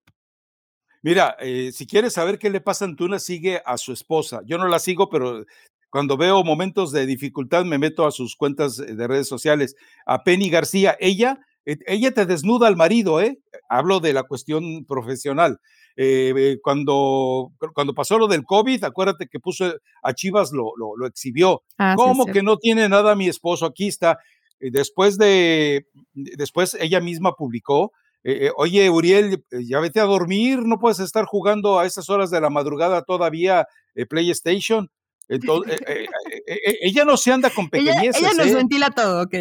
[1.00, 4.40] Mira, eh, si quieres saber qué le pasa a Antuna, sigue a su esposa.
[4.46, 5.44] Yo no la sigo, pero
[5.90, 9.76] cuando veo momentos de dificultad me meto a sus cuentas de redes sociales.
[10.06, 13.38] A Penny García, ella, eh, ella te desnuda al marido, ¿eh?
[13.68, 15.60] Hablo de la cuestión profesional.
[15.96, 21.62] Eh, cuando, cuando pasó lo del COVID, acuérdate que puso a Chivas, lo, lo, exhibió.
[21.78, 23.66] Ah, ¿Cómo que no tiene nada mi esposo?
[23.66, 24.18] Aquí está.
[24.60, 30.78] Después de, después ella misma publicó, eh, eh, oye, Uriel, ya vete a dormir, no
[30.78, 33.66] puedes estar jugando a esas horas de la madrugada todavía
[34.08, 34.90] PlayStation.
[35.28, 35.78] Entonces,
[36.80, 38.20] ella no se anda con pequeñeces.
[38.20, 39.34] Ella, ella nos ventila todo, ok.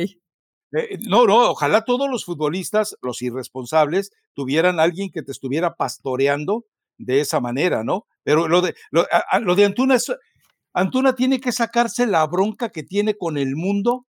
[0.73, 6.65] Eh, no, no, ojalá todos los futbolistas, los irresponsables, tuvieran alguien que te estuviera pastoreando
[6.97, 8.07] de esa manera, ¿no?
[8.23, 10.11] Pero lo de, lo, de Antuna es,
[10.73, 14.07] Antuna tiene que sacarse la bronca que tiene con el mundo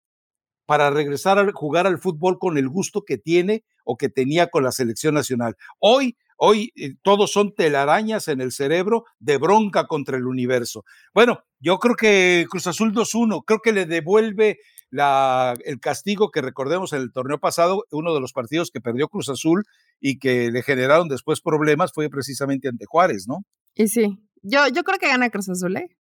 [0.64, 4.62] para regresar a jugar al fútbol con el gusto que tiene o que tenía con
[4.62, 5.56] la selección nacional.
[5.80, 10.84] Hoy, hoy eh, todos son telarañas en el cerebro de bronca contra el universo.
[11.12, 14.60] Bueno, yo creo que Cruz Azul 2-1, creo que le devuelve
[14.92, 19.08] la, el castigo que recordemos en el torneo pasado, uno de los partidos que perdió
[19.08, 19.64] Cruz Azul
[20.00, 23.44] y que le generaron después problemas fue precisamente ante Juárez, ¿no?
[23.74, 25.96] Y sí, yo, yo creo que gana Cruz Azul, ¿eh?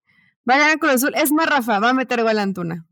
[0.48, 1.14] Va a ganar Cruz Azul.
[1.14, 2.86] Es más, Rafa, va a meter gol a Antuna.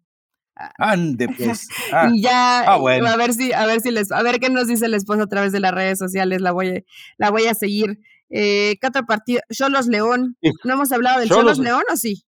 [0.79, 1.69] Ande, pues.
[1.93, 4.69] Ah, y ya, ah, a ver si, a ver si les, a ver qué nos
[4.69, 6.83] dice el esposo a través de las redes sociales, la voy a,
[7.17, 7.99] la voy a seguir.
[8.31, 9.41] Eh, ¿Qué otro partido?
[9.51, 10.37] Cholos León.
[10.65, 12.25] ¿No hemos hablado del Cholos León o sí?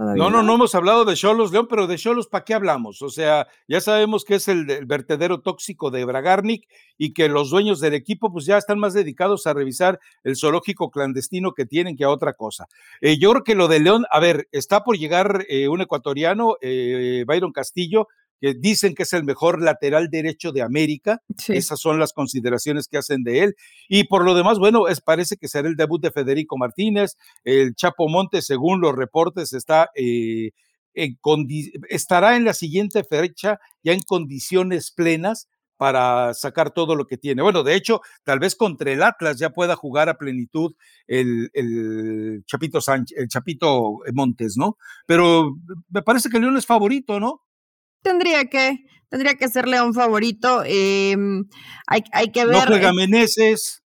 [0.00, 3.02] No, no, no hemos hablado de Cholos León, pero de Cholos, ¿para qué hablamos?
[3.02, 7.80] O sea, ya sabemos que es el, vertedero tóxico de Bragarnik y que los dueños
[7.80, 12.04] del equipo pues ya están más dedicados a revisar el zoológico clandestino que tienen que
[12.04, 12.66] a otra cosa.
[13.02, 16.56] Eh, yo creo que lo de León, a ver, está por llegar eh, un ecuatoriano,
[16.62, 18.08] eh, Byron Castillo,
[18.40, 21.22] que dicen que es el mejor lateral derecho de América.
[21.48, 23.56] Esas son las consideraciones que hacen de él.
[23.88, 27.16] Y por lo demás, bueno, es, parece que será el debut de Federico Martínez.
[27.44, 30.52] El Chapo Monte, según los reportes, está, eh,
[30.94, 31.18] en
[31.88, 37.40] estará en la siguiente fecha ya en condiciones plenas para sacar todo lo que tiene.
[37.40, 40.74] Bueno, de hecho, tal vez contra el Atlas ya pueda jugar a plenitud
[41.06, 44.76] el, el Chapito Sánchez, el Chapito Montes, ¿no?
[45.06, 45.56] Pero
[45.88, 47.40] me parece que León es favorito, ¿no?
[48.02, 50.62] Tendría que, tendría que ser León favorito.
[50.64, 51.44] Em,
[51.86, 52.56] hay, hay, que ver.
[52.56, 53.80] No juega Meneses.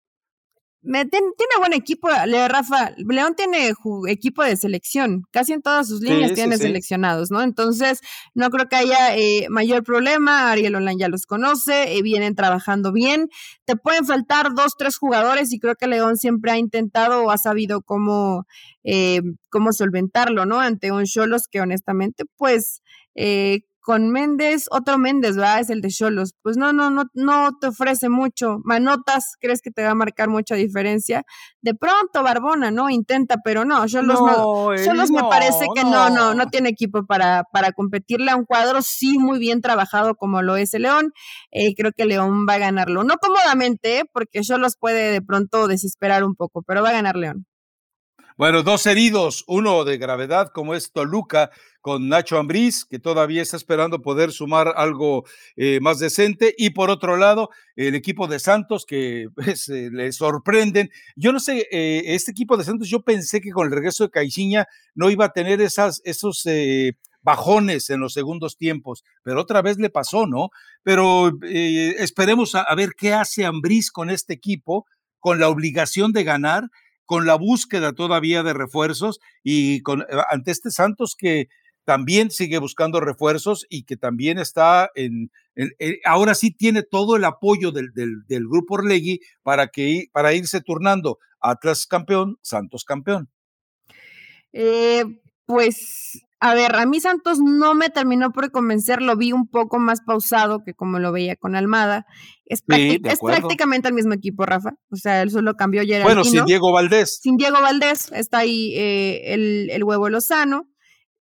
[0.82, 1.22] Me, tiene
[1.58, 2.92] buen equipo, Rafa.
[2.96, 3.74] León tiene
[4.08, 7.42] equipo de selección, casi en todas sus líneas tiene seleccionados, ¿no?
[7.42, 8.00] Entonces,
[8.32, 10.50] no creo que haya eh, mayor problema.
[10.50, 13.28] Ariel Olan ya los conoce, eh, vienen trabajando bien.
[13.66, 17.36] Te pueden faltar dos, tres jugadores y creo que León siempre ha intentado o ha
[17.36, 18.46] sabido cómo,
[18.82, 19.20] eh,
[19.50, 20.60] cómo solventarlo, ¿no?
[20.60, 22.80] Ante un Cholos que honestamente, pues,
[23.14, 23.60] eh,
[23.90, 25.58] con Méndez, otro Méndez, ¿verdad?
[25.58, 26.36] Es el de Cholos.
[26.42, 28.58] Pues no, no, no, no te ofrece mucho.
[28.62, 31.24] Manotas, ¿crees que te va a marcar mucha diferencia?
[31.60, 32.88] De pronto, Barbona, ¿no?
[32.88, 37.42] Intenta, pero no, Cholos no, Cholos me parece que no, no, no tiene equipo para,
[37.52, 41.12] para competirle a un cuadro sí muy bien trabajado como lo es el León.
[41.50, 43.02] Eh, creo que León va a ganarlo.
[43.02, 44.04] No cómodamente, ¿eh?
[44.12, 47.44] porque Cholos puede de pronto desesperar un poco, pero va a ganar León.
[48.40, 51.50] Bueno, dos heridos, uno de gravedad como es Toluca
[51.82, 55.26] con Nacho Ambriz, que todavía está esperando poder sumar algo
[55.56, 60.10] eh, más decente, y por otro lado, el equipo de Santos, que pues, eh, le
[60.12, 60.88] sorprenden.
[61.16, 64.10] Yo no sé, eh, este equipo de Santos, yo pensé que con el regreso de
[64.10, 66.42] Caixinha no iba a tener esas, esos
[67.20, 70.48] bajones en los segundos tiempos, pero otra vez le pasó, ¿no?
[70.82, 74.86] Pero esperemos a, a ver qué hace Ambriz con este equipo,
[75.18, 76.70] con la obligación de ganar
[77.10, 79.82] con la búsqueda todavía de refuerzos y eh,
[80.30, 81.48] ante este Santos que
[81.84, 87.24] también sigue buscando refuerzos y que también está en, eh, ahora sí tiene todo el
[87.24, 93.28] apoyo del, del, grupo Orlegui para, que, para irse turnando Atlas campeón, Santos campeón.
[94.52, 95.04] Eh,
[95.46, 99.78] pues a ver, a mí Santos no me terminó por convencer, lo vi un poco
[99.78, 102.06] más pausado que como lo veía con Almada.
[102.46, 104.70] Es, prácticamente el mismo equipo, Rafa.
[104.90, 106.04] O sea, él solo cambió Geraldino.
[106.06, 107.20] Bueno, sin Diego Valdés.
[107.22, 110.66] Sin Diego Valdés, está ahí eh, el, el, huevo Lozano.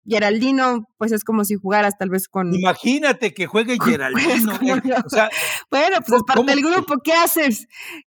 [0.05, 2.53] Geraldino, pues es como si jugaras tal vez con.
[2.53, 4.53] Imagínate que juegue pues, Geraldino.
[4.61, 5.29] Eh, o sea,
[5.69, 7.67] bueno, pues es parte del grupo, ¿qué haces?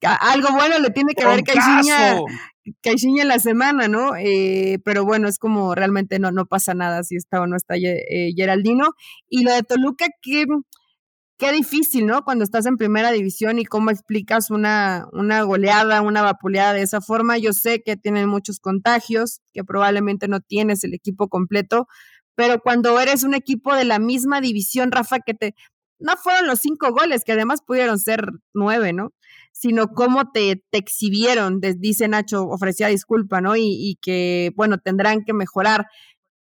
[0.01, 4.15] Algo bueno le tiene que ver Caixinha en la semana, ¿no?
[4.15, 7.75] Eh, pero bueno, es como realmente no, no pasa nada si está o no está
[7.75, 8.93] eh, Geraldino.
[9.27, 10.45] Y lo de Toluca, que
[11.41, 12.23] qué difícil, ¿no?
[12.23, 17.01] Cuando estás en primera división y cómo explicas una, una goleada, una vapuleada de esa
[17.01, 17.39] forma.
[17.39, 21.87] Yo sé que tienen muchos contagios, que probablemente no tienes el equipo completo,
[22.35, 25.55] pero cuando eres un equipo de la misma división, Rafa, que te...
[25.97, 29.11] No fueron los cinco goles, que además pudieron ser nueve, ¿no?
[29.51, 33.55] Sino cómo te, te exhibieron, dice Nacho, ofrecía disculpa, ¿no?
[33.55, 35.87] Y, y que, bueno, tendrán que mejorar.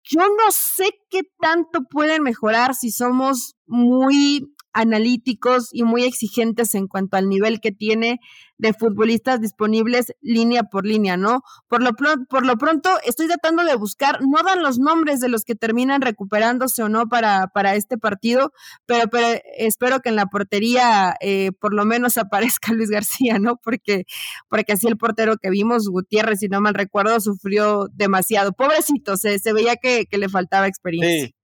[0.03, 6.87] Yo no sé qué tanto pueden mejorar si somos muy analíticos y muy exigentes en
[6.87, 8.19] cuanto al nivel que tiene
[8.59, 11.41] de futbolistas disponibles línea por línea, ¿no?
[11.67, 11.91] Por lo,
[12.29, 16.01] por lo pronto estoy tratando de buscar, no dan los nombres de los que terminan
[16.01, 18.51] recuperándose o no para, para este partido,
[18.85, 23.55] pero, pero espero que en la portería eh, por lo menos aparezca Luis García, ¿no?
[23.55, 24.05] Porque,
[24.49, 28.51] porque así el portero que vimos, Gutiérrez, si no mal recuerdo, sufrió demasiado.
[28.51, 31.27] Pobrecito, se, se veía que, que le faltaba experiencia.
[31.27, 31.38] Sí,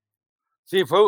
[0.88, 0.99] fue,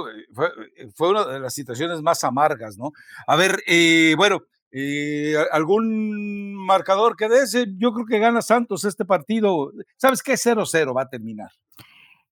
[0.96, 2.91] fue, una de las situaciones más amargas, ¿no?
[3.26, 7.67] A ver, eh, bueno, eh, ¿algún marcador que de ese?
[7.78, 9.72] Yo creo que gana Santos este partido.
[9.96, 10.34] ¿Sabes qué?
[10.34, 11.52] 0-0 va a terminar.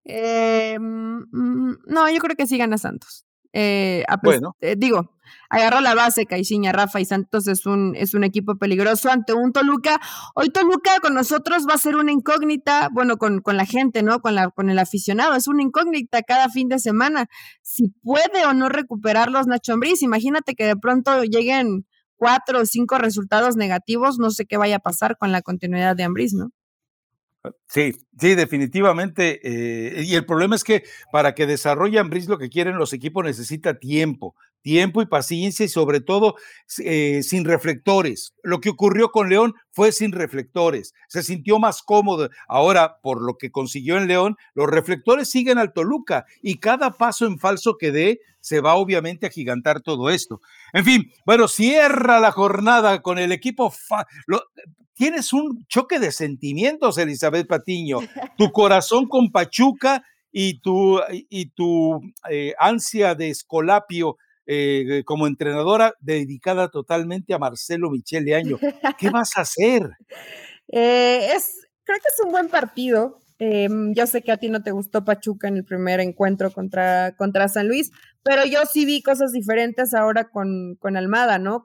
[0.06, 3.26] Eh, no, yo creo que sí gana Santos.
[3.54, 4.56] Eh, bueno.
[4.62, 5.12] Eh, digo,
[5.50, 9.54] agarró la base Caixinha, Rafa y Santos es un, es un equipo peligroso ante un
[9.54, 10.02] Toluca.
[10.34, 14.22] Hoy Toluca con nosotros va a ser una incógnita, bueno, con, con la gente, ¿no?
[14.22, 17.28] Con, la, con el aficionado, es una incógnita cada fin de semana.
[17.62, 21.86] Si puede o no recuperar los Nacho Ambriz, imagínate que de pronto lleguen
[22.16, 26.04] cuatro o cinco resultados negativos, no sé qué vaya a pasar con la continuidad de
[26.04, 26.52] Ambriz, ¿no?
[27.68, 29.40] Sí, sí, definitivamente.
[29.44, 33.26] Eh, y el problema es que para que desarrolle Ambris lo que quieren los equipos
[33.26, 36.36] necesita tiempo, tiempo y paciencia y sobre todo
[36.80, 38.34] eh, sin reflectores.
[38.44, 40.94] Lo que ocurrió con León fue sin reflectores.
[41.10, 42.30] Se sintió más cómodo.
[42.48, 47.26] Ahora, por lo que consiguió en León, los reflectores siguen al Toluca y cada paso
[47.26, 50.42] en falso que dé se va obviamente a gigantar todo esto.
[50.74, 53.74] En fin, bueno, cierra la jornada con el equipo
[54.94, 58.00] tienes un choque de sentimientos, Elizabeth Patiño.
[58.38, 65.94] Tu corazón con Pachuca y tu, y tu eh, ansia de escolapio eh, como entrenadora
[66.02, 68.60] dedicada totalmente a Marcelo Michele Año.
[68.98, 69.90] ¿Qué vas a hacer?
[70.68, 73.20] Eh, es, creo que es un buen partido.
[73.40, 77.16] Em, yo sé que a ti no te gustó Pachuca en el primer encuentro contra,
[77.16, 77.92] contra San Luis,
[78.24, 81.64] pero yo sí vi cosas diferentes ahora con, con Almada, ¿no?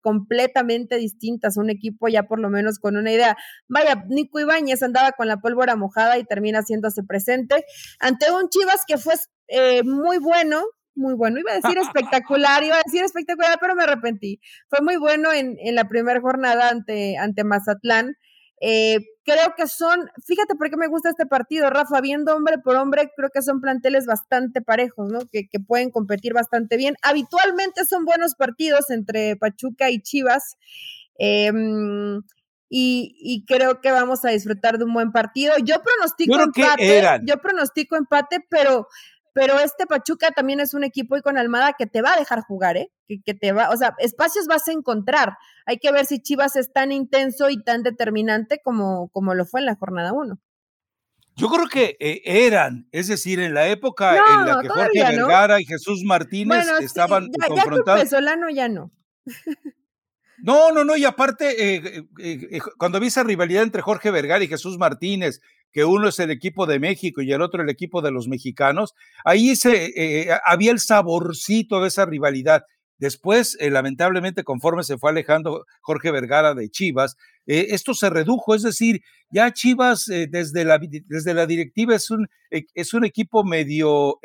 [0.00, 3.36] completamente distintas, un equipo ya por lo menos con una idea.
[3.68, 7.64] Vaya, Nico Ibáñez andaba con la pólvora mojada y termina haciéndose presente
[7.98, 9.14] ante un Chivas que fue
[9.48, 10.62] eh, muy bueno,
[10.94, 11.40] muy bueno.
[11.40, 14.40] Iba a decir espectacular, iba a decir espectacular, pero me arrepentí.
[14.68, 18.14] Fue muy bueno en, en la primera jornada ante, ante Mazatlán.
[18.60, 22.76] Eh, creo que son, fíjate por qué me gusta este partido, Rafa, viendo hombre por
[22.76, 25.18] hombre, creo que son planteles bastante parejos, ¿no?
[25.30, 26.94] Que, pueden competir bastante bien.
[27.02, 30.56] Habitualmente son buenos partidos entre Pachuca y Chivas.
[31.18, 32.22] Em,
[32.68, 35.54] y, creo que vamos a disfrutar de un buen partido.
[35.64, 38.86] Yo pronostico empate, yo pronostico empate, pero
[39.36, 42.40] pero este Pachuca también es un equipo y con Almada que te va a dejar
[42.40, 42.90] jugar, ¿eh?
[43.06, 45.36] Que, te va, o sea, espacios vas a encontrar.
[45.66, 49.60] Hay que ver si Chivas es tan intenso y tan determinante como, como lo fue
[49.60, 50.40] en la jornada 1.
[51.34, 55.60] Yo creo que eh, eran, es decir, en la época en la que Jorge Vergara
[55.60, 58.04] y Jesús Martínez estaban ya, confrontados.
[58.04, 58.90] Ya Solano ya no.
[60.38, 64.48] No, no, no, y aparte, eh, eh, cuando vi esa rivalidad entre Jorge Vergara y
[64.48, 65.40] Jesús Martínez,
[65.76, 68.94] que uno es el equipo de México y el otro el equipo de los mexicanos,
[69.26, 72.62] ahí se, había el saborcito de esa rivalidad.
[72.96, 79.02] Después, lamentablemente, conforme se fue alejando Jorge Vergara de Chivas, esto se redujo, es decir,
[79.28, 84.18] ya Chivas desde, la, desde la directiva es un, es un equipo medio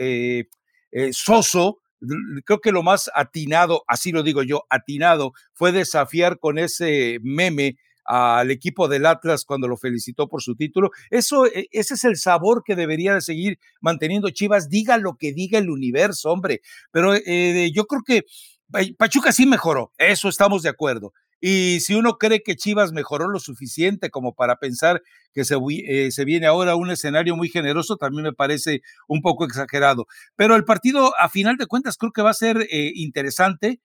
[1.11, 1.79] soso,
[2.45, 7.75] creo que lo más atinado, así lo digo yo, atinado, fue desafiar con ese meme
[8.11, 10.91] al equipo del Atlas cuando lo felicitó por su título.
[11.09, 15.31] Eso, e, ese es el sabor que debería de seguir manteniendo Chivas, diga lo que
[15.31, 16.61] diga el universo, hombre.
[16.91, 18.25] Pero eh, yo creo que
[18.97, 21.13] Pachuca sí mejoró, eso estamos de acuerdo.
[21.39, 25.01] Y si uno cree que Chivas mejoró lo suficiente como para pensar
[25.33, 25.55] que se,
[25.87, 30.05] eh, se, viene ahora un escenario muy generoso, también me parece un poco exagerado.
[30.35, 33.79] Pero el partido, a final de cuentas, creo que va a ser eh, interesante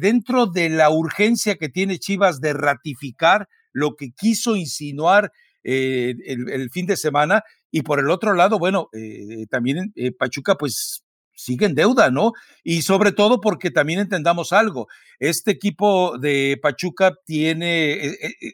[0.00, 5.32] dentro de la urgencia que tiene Chivas de ratificar lo que quiso insinuar
[5.62, 7.42] el, fin de semana.
[7.70, 8.88] Y por el otro lado, bueno,
[9.50, 12.32] también Pachuca, pues sigue en deuda, ¿no?
[12.62, 14.88] Y sobre todo porque también entendamos algo,
[15.18, 18.52] este equipo de Pachuca tiene eh, eh, eh,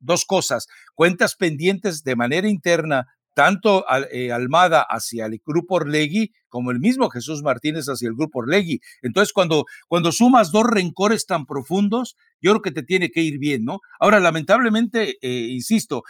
[0.00, 6.80] dos cosas, cuentas pendientes de manera interna, tanto Almada hacia el grupo Orlegui como el
[6.80, 8.80] mismo Jesús Martínez hacia el grupo Orlegui.
[9.02, 13.38] Entonces, cuando, cuando sumas dos rencores tan profundos, yo creo que te tiene que ir
[13.38, 13.80] bien, ¿no?
[13.98, 16.02] Ahora, lamentablemente, insisto,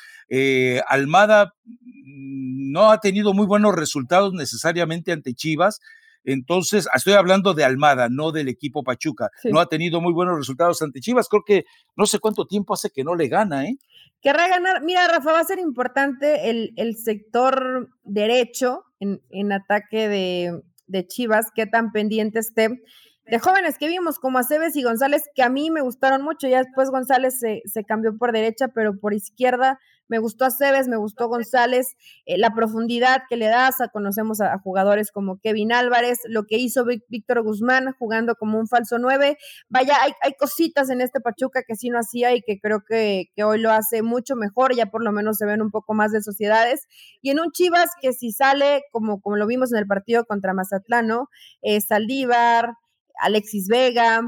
[0.88, 5.78] Almada mm, no ha tenido muy buenos resultados necesariamente ante Chivas,
[6.24, 9.30] entonces, estoy hablando de Almada, no del equipo Pachuca.
[9.44, 11.28] No ha tenido muy buenos resultados ante Chivas.
[11.28, 11.64] Creo que
[11.96, 13.76] no sé cuánto tiempo hace que no le gana, ¿eh?
[14.20, 14.82] Querrá ganar.
[14.82, 21.06] Mira, Rafa, va a ser importante el, el sector derecho en, en ataque de, de
[21.06, 22.82] Chivas, qué tan pendiente esté
[23.26, 26.48] de jóvenes que vimos como Aceves y González, que a mí me gustaron mucho.
[26.48, 29.78] Ya después González se, se cambió por derecha, pero por izquierda
[30.12, 31.96] me gustó Aceves, me gustó González,
[32.26, 36.58] eh, la profundidad que le das, a, conocemos a, jugadores como Kevin Álvarez, lo que
[36.58, 39.38] hizo Víctor Guzmán jugando como un falso 9.
[39.70, 43.58] Vaya, hay, cositas en este Pachuca que sí no hacía y que creo que, hoy
[43.58, 46.86] lo hace mucho mejor, ya por lo menos se ven un poco más de sociedades.
[47.22, 50.52] Y en un Chivas que si sale, como, como lo vimos en el partido contra
[50.52, 51.08] Mazatlán.
[51.62, 52.74] Eh, Saldívar,
[53.18, 54.20] Alexis Vega,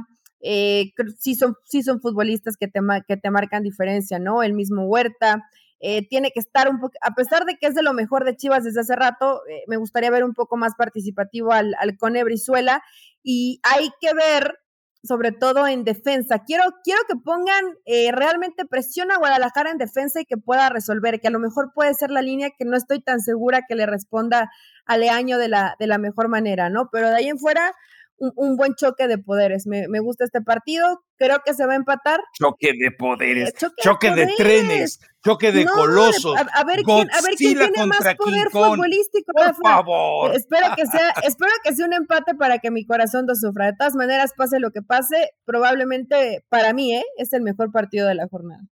[0.47, 4.43] eh, sí, son, sí son futbolistas que te, que te marcan diferencia, ¿no?
[4.43, 5.43] El mismo Huerta.
[5.87, 8.35] Eh, tiene que estar un poco, a pesar de que es de lo mejor de
[8.35, 12.25] Chivas desde hace rato, eh, me gustaría ver un poco más participativo al, al Cone
[12.25, 12.83] Brizuela
[13.23, 14.61] y hay que ver,
[15.03, 20.23] sobre todo en defensa, quiero, quiero que pongan eh, realmente presión a Guadalajara en defensa
[20.23, 23.03] y que pueda resolver, que a lo mejor puede ser la línea que no estoy
[23.03, 24.51] tan segura que le responda
[24.87, 26.89] a Leaño de la, de la mejor manera, ¿no?
[26.91, 27.75] Pero de ahí en fuera,
[28.19, 29.67] un, buen choque de poderes.
[29.67, 32.21] Me, gusta este partido, creo que se va a empatar.
[32.33, 36.37] Choque de poderes, eh, choque, de, trenes, choque de colosos.
[36.37, 39.33] A, ver quién, a ver quién tiene más poder futbolístico.
[39.33, 40.35] Por favor.
[40.35, 43.67] Espero que, sea, espero que sea un empate para que mi corazón no sufra.
[43.67, 47.05] De todas maneras, pase lo que pase, probablemente para mí ¿eh?
[47.17, 48.63] es el mejor partido de la jornada.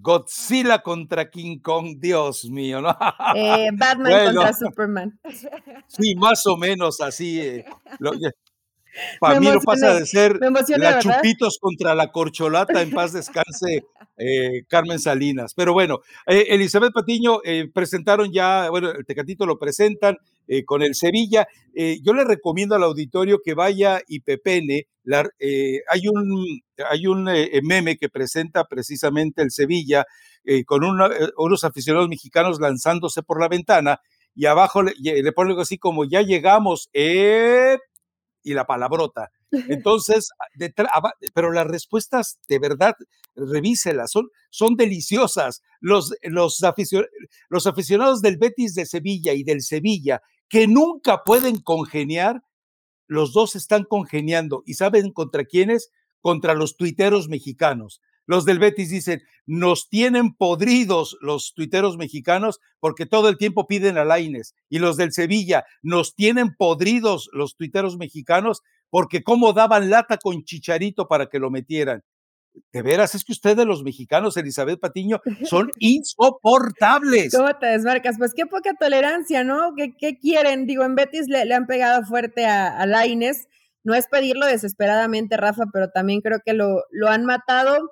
[0.00, 2.96] Godzilla contra King Kong, Dios mío, ¿no?
[3.36, 5.20] Eh, Batman contra Superman.
[5.86, 7.62] Sí, más o menos así.
[9.20, 13.84] Para mí no pasa de ser la Chupitos contra la Corcholata, en paz descanse
[14.16, 15.54] eh, Carmen Salinas.
[15.54, 20.18] Pero bueno, eh, Elizabeth Patiño eh, presentaron ya, bueno, el Tecatito lo presentan
[20.66, 21.46] con el Sevilla.
[21.74, 24.88] yo le recomiendo al auditorio que vaya y pepene.
[25.06, 27.30] hay un, hay un
[27.62, 30.04] meme que presenta precisamente el Sevilla
[30.66, 34.00] con unos aficionados mexicanos lanzándose por la ventana
[34.34, 37.78] y abajo le, le ponen algo así como ya llegamos, eh,
[38.42, 39.30] y la palabrota.
[39.68, 40.30] Entonces,
[41.34, 42.94] pero las respuestas de verdad,
[43.34, 45.62] revíselas, son, son deliciosas.
[45.80, 46.60] Los, los,
[47.48, 52.42] los aficionados del Betis de Sevilla y del Sevilla, que nunca pueden congeniar,
[53.06, 54.62] los dos están congeniando.
[54.66, 55.90] ¿Y saben contra quiénes?
[56.20, 58.00] Contra los tuiteros mexicanos.
[58.26, 63.98] Los del Betis dicen, nos tienen podridos los tuiteros mexicanos porque todo el tiempo piden
[63.98, 64.54] a Laines.
[64.68, 70.44] Y los del Sevilla, nos tienen podridos los tuiteros mexicanos porque cómo daban lata con
[70.44, 72.02] chicharito para que lo metieran.
[72.70, 77.34] De veras, es que ustedes los mexicanos, Elizabeth Patiño, son insoportables.
[77.34, 78.18] ¿Cómo te desmarcas?
[78.18, 79.74] Pues qué poca tolerancia, ¿no?
[79.74, 80.66] ¿Qué, quieren?
[80.66, 83.48] Digo, en Betis le, han pegado fuerte a, a Laines.
[83.84, 87.90] No es pedirlo desesperadamente, Rafa, pero también creo que lo, lo han matado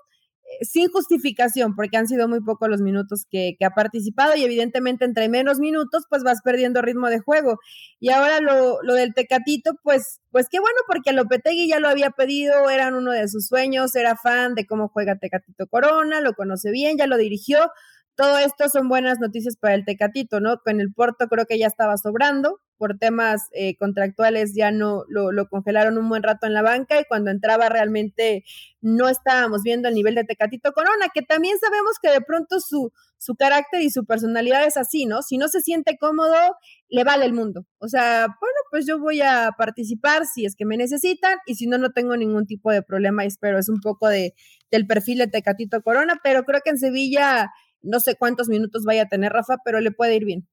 [0.62, 5.28] sin justificación, porque han sido muy pocos los minutos que, ha participado y evidentemente entre
[5.28, 7.58] menos minutos, pues vas perdiendo ritmo de juego.
[7.98, 12.10] Y ahora lo, lo del Tecatito, pues, pues qué bueno, porque Lopetegui ya lo había
[12.10, 16.70] pedido, eran uno de sus sueños, era fan de cómo juega Tecatito Corona, lo conoce
[16.70, 17.70] bien, ya lo dirigió,
[18.16, 20.58] todo esto son buenas noticias para el Tecatito, ¿no?
[20.58, 25.30] Con el Porto creo que ya estaba sobrando, por temas eh, contractuales ya no lo,
[25.50, 28.42] congelaron un buen rato en la banca y cuando entraba realmente
[28.80, 32.90] no estábamos viendo el nivel de Tecatito Corona, que también sabemos que de pronto su,
[33.18, 35.20] su carácter y su personalidad es así, ¿no?
[35.20, 36.56] Si no se siente cómodo,
[36.88, 37.66] le vale el mundo.
[37.80, 41.66] O sea, bueno, pues yo voy a participar si es que me necesitan y si
[41.66, 44.32] no, no tengo ningún tipo de problema espero, es un poco de,
[44.70, 47.50] del perfil de Tecatito Corona, pero creo que en Sevilla
[47.82, 50.48] no sé cuántos minutos vaya a tener Rafa, pero le puede ir bien.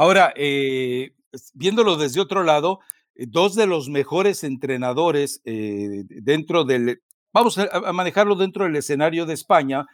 [0.00, 1.10] Ahora, eh,
[1.54, 2.80] viéndolo desde otro lado,
[3.14, 7.02] eh, dos de los mejores entrenadores eh, dentro del,
[7.32, 9.84] vamos a, manejarlo dentro del escenario de España,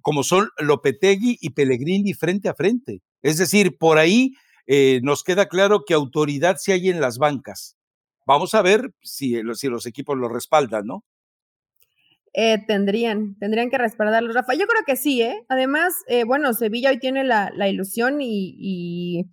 [0.00, 3.00] como son Lopetegui y Pellegrini frente a frente.
[3.22, 4.32] Es decir, por ahí
[5.02, 7.76] nos queda claro que autoridad sí hay en las bancas.
[8.26, 11.04] Vamos a ver si, los equipos lo respaldan, ¿no?
[12.34, 14.54] Eh, tendrían, tendrían que respaldarlo, Rafa.
[14.54, 15.44] Yo creo que sí, ¿eh?
[15.48, 19.26] Además, eh, bueno, Sevilla hoy tiene la, ilusión y,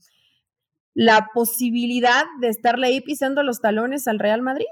[0.99, 4.65] la posibilidad de estarle ahí pisando los talones al Real Madrid.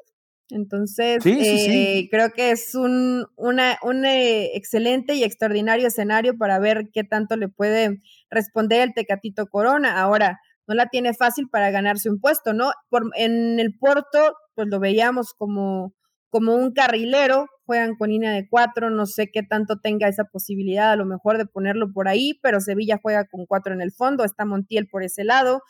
[0.49, 7.05] Entonces, eh, creo que es un, una, un excelente y extraordinario escenario para ver qué
[7.05, 10.01] tanto le puede responder el Tecatito Corona.
[10.01, 12.71] Ahora, no la tiene fácil para ganarse un puesto, ¿no?
[12.89, 15.93] Por, en el Porto, pues lo veíamos como
[16.29, 20.91] como un carrilero, juegan con línea de cuatro, no sé qué tanto tenga esa posibilidad
[20.91, 24.23] a lo mejor de ponerlo por ahí, pero Sevilla juega con cuatro en el fondo,
[24.23, 25.61] está Montiel por ese lado.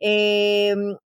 [0.00, 0.96] Em,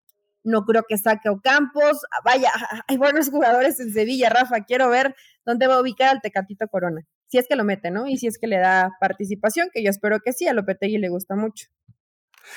[0.43, 1.99] no creo que saque Ocampos.
[2.11, 2.51] Ah, vaya,
[2.87, 4.63] hay buenos jugadores en Sevilla, Rafa.
[4.65, 5.15] Quiero ver
[5.45, 7.01] dónde va a ubicar al Tecatito Corona.
[7.27, 8.07] Si es que lo mete, ¿no?
[8.07, 11.09] Y si es que le da participación, que yo espero que sí, a Lopetegui le
[11.09, 11.67] gusta mucho.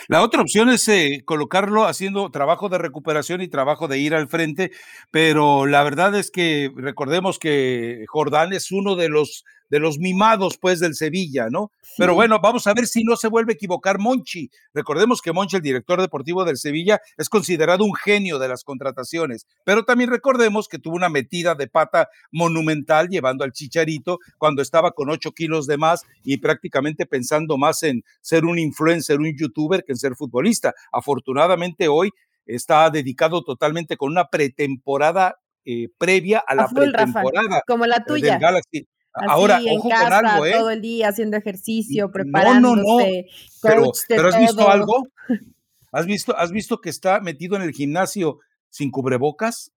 [0.09, 4.29] La otra opción es eh, colocarlo haciendo trabajo de recuperación y trabajo de ir al
[4.29, 4.71] frente,
[5.11, 10.59] pero la verdad es que recordemos que Jordán es uno de los de los mimados,
[10.59, 11.73] pues, del Sevilla, ¿no?
[11.97, 14.51] Pero bueno, vamos a ver si no se vuelve a equivocar Monchi.
[14.75, 19.47] Recordemos que Monchi, el director deportivo del Sevilla, es considerado un genio de las contrataciones,
[19.65, 24.91] pero también recordemos que tuvo una metida de pata monumental llevando al Chicharito cuando estaba
[24.91, 29.85] con ocho kilos de más y prácticamente pensando más en ser un influencer, un youtuber,
[29.85, 30.75] que en ser futbolista.
[30.93, 32.11] Afortunadamente hoy
[32.45, 38.33] está dedicado totalmente con una pretemporada eh, previa a la pretemporada como la tuya.
[38.33, 38.87] Del Galaxy.
[39.15, 40.53] Ahora, ojo con algo, ¿eh?
[40.53, 42.83] Todo el día haciendo ejercicio, preparándose.
[42.83, 43.93] No, no, no.
[44.09, 45.09] Pero, ¿has visto algo?
[45.93, 48.39] ¿Has visto, ¿Has visto que está metido en el gimnasio
[48.71, 49.73] sin cubrebocas?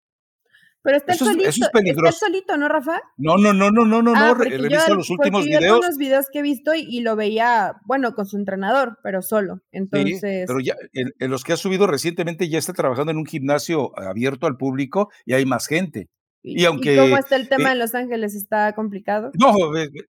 [0.84, 2.14] Pero está solito, eso es peligroso.
[2.14, 3.00] está solito, ¿no, Rafa?
[3.16, 4.34] No, no, no, no, no, no, ah, no.
[4.34, 5.62] Revisa los últimos videos.
[5.62, 9.62] Yo algunos videos que he visto y, lo veía, bueno, con su entrenador, pero solo.
[9.72, 10.20] Entonces.
[10.20, 13.98] Sí, pero ya, en, los que ha subido recientemente ya está trabajando en un gimnasio
[13.98, 16.10] abierto al público y hay más gente.
[16.46, 18.34] Y, aunque, cómo está el tema eh en Los Ángeles?
[18.34, 19.32] ¿Está complicado?
[19.34, 19.54] No,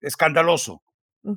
[0.02, 0.84] escandaloso.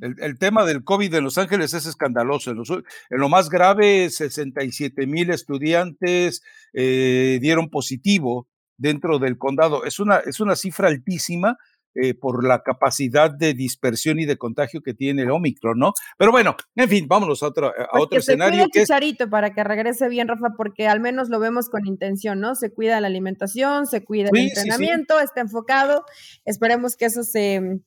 [0.01, 2.51] El, tema del COVID en Los Ángeles es escandaloso.
[2.51, 2.65] En,
[3.11, 6.43] lo más grave, 67 mil estudiantes
[6.75, 9.85] eh, dieron positivo dentro del condado.
[9.85, 11.57] Es una, es una cifra altísima
[11.95, 15.93] eh, por la capacidad de dispersión y de contagio que tiene el Omicron, ¿no?
[16.17, 18.67] Pero bueno, en fin, vámonos a otro, a pues otro escenario.
[18.73, 22.55] Se Chicharito para que regrese bien, Rafa, porque al menos lo vemos con intención, ¿no?
[22.55, 26.05] Se cuida la alimentación, se cuida el entrenamiento, está enfocado.
[26.45, 27.81] Esperemos que eso se,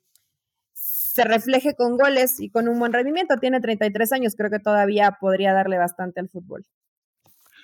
[0.73, 3.37] se refleje con goles y con un buen rendimiento.
[3.37, 6.65] Tiene 33 años, creo que todavía podría darle bastante al fútbol.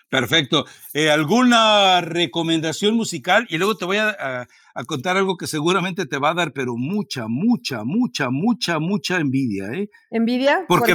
[0.10, 0.66] Perfecto.
[0.94, 3.46] Eh, ¿Alguna recomendación musical?
[3.50, 4.48] Y luego te voy a,
[4.86, 9.66] contar algo que seguramente te va a dar, pero mucha, mucha, mucha, mucha, mucha envidia.
[9.74, 9.90] ¿eh?
[10.12, 10.66] ¿Envidia?
[10.68, 10.94] Porque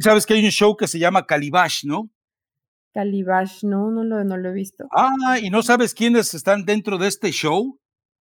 [0.00, 2.10] sabes que hay un show que se llama Calibash, ¿no?
[2.94, 4.86] Calibash, no, no lo, no lo he visto.
[4.90, 7.78] Ah, ¿y no sabes quiénes están dentro de este show?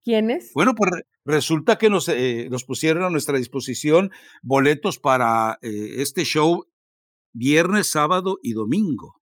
[0.04, 0.52] ¿Quiénes?
[0.54, 0.92] Bueno, pues
[1.26, 4.12] resulta que nos, eh, nos pusieron a nuestra disposición
[4.42, 6.66] boletos para eh, este show
[7.34, 9.20] viernes, sábado y domingo.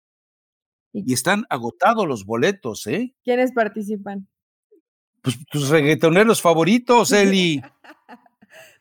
[0.93, 3.15] Y están agotados los boletos, ¿eh?
[3.23, 4.27] ¿Quiénes participan?
[5.21, 7.61] Pues tus reggaetoneros favoritos, Eli.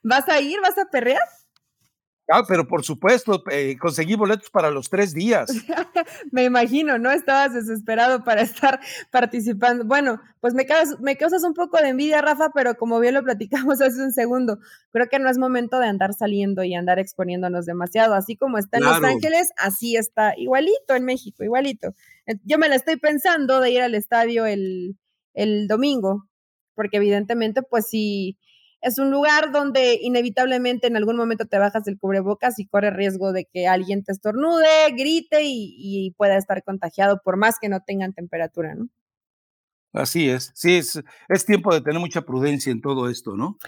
[0.03, 0.61] ¿Vas a ir?
[0.61, 1.21] ¿Vas a perrear?
[2.33, 5.51] Ah, pero por supuesto, eh, conseguí boletos para los tres días.
[6.31, 7.11] me imagino, ¿no?
[7.11, 8.79] Estabas desesperado para estar
[9.11, 9.85] participando.
[9.85, 13.25] Bueno, pues me causas, me causas un poco de envidia, Rafa, pero como bien lo
[13.25, 14.61] platicamos hace un segundo,
[14.93, 18.15] creo que no es momento de andar saliendo y andar exponiéndonos demasiado.
[18.15, 21.95] Así como está en Los Ángeles, así está igualito en México, igualito.
[22.45, 24.97] Yo me la estoy pensando de ir al estadio el,
[25.35, 26.29] el domingo,
[26.77, 28.39] porque evidentemente, pues sí
[28.81, 33.33] es un lugar donde inevitablemente en algún momento te bajas del cubrebocas y corre riesgo
[33.33, 37.81] de que alguien te estornude, grite y, y pueda estar contagiado por más que no
[37.81, 38.89] tengan temperatura, ¿no?
[39.93, 43.59] Así es, sí, es, es tiempo de tener mucha prudencia en todo esto, ¿no?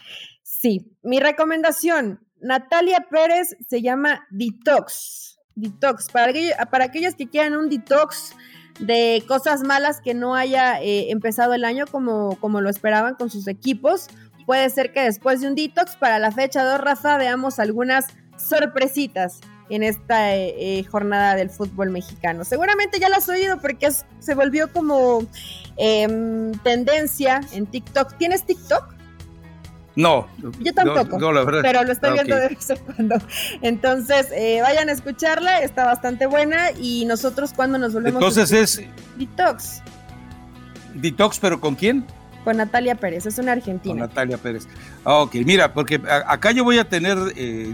[0.42, 5.40] Sí, mi recomendación, Natalia Pérez se llama Detox.
[5.56, 6.32] Detox, para,
[6.70, 8.34] para aquellos que quieran un detox
[8.78, 13.28] de cosas malas que no haya eh, empezado el año como, como lo esperaban con
[13.28, 14.08] sus equipos,
[14.46, 19.40] puede ser que después de un detox para la fecha 2, Rafa, veamos algunas sorpresitas
[19.68, 22.44] en esta eh, eh, jornada del fútbol mexicano.
[22.44, 23.88] Seguramente ya lo has oído porque
[24.18, 25.26] se volvió como
[25.76, 28.16] em, tendencia en TikTok.
[28.18, 28.94] ¿Tienes TikTok?
[29.94, 30.26] No.
[30.60, 31.18] Yo tampoco.
[31.62, 33.16] Pero lo estoy ah, viendo de vez en cuando.
[33.60, 36.70] Entonces, eh, vayan a escucharla, está bastante buena.
[36.72, 38.22] Y nosotros, cuando nos volvemos.
[38.22, 38.82] Entonces es.
[39.16, 39.82] Detox.
[40.94, 42.06] Detox, pero ¿con quién?
[42.44, 43.94] Con Natalia Pérez, es una argentina.
[43.94, 44.66] Con Natalia Pérez.
[45.04, 47.16] Ah, ok, mira, porque acá yo voy a tener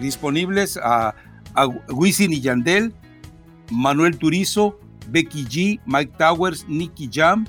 [0.01, 1.15] disponibles a
[1.55, 2.95] a Wisin y Yandel,
[3.71, 7.47] Manuel Turizo, Becky G, Mike Towers, Nicky Jam,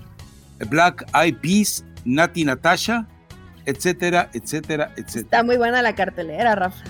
[0.70, 3.08] Black Eyed Peas, Nati Natasha,
[3.66, 5.22] etcétera, etcétera, etcétera.
[5.22, 6.84] Está muy buena la cartelera, Rafa.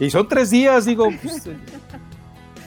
[0.00, 1.08] Y son tres días, digo.
[1.22, 1.56] Pues, eh,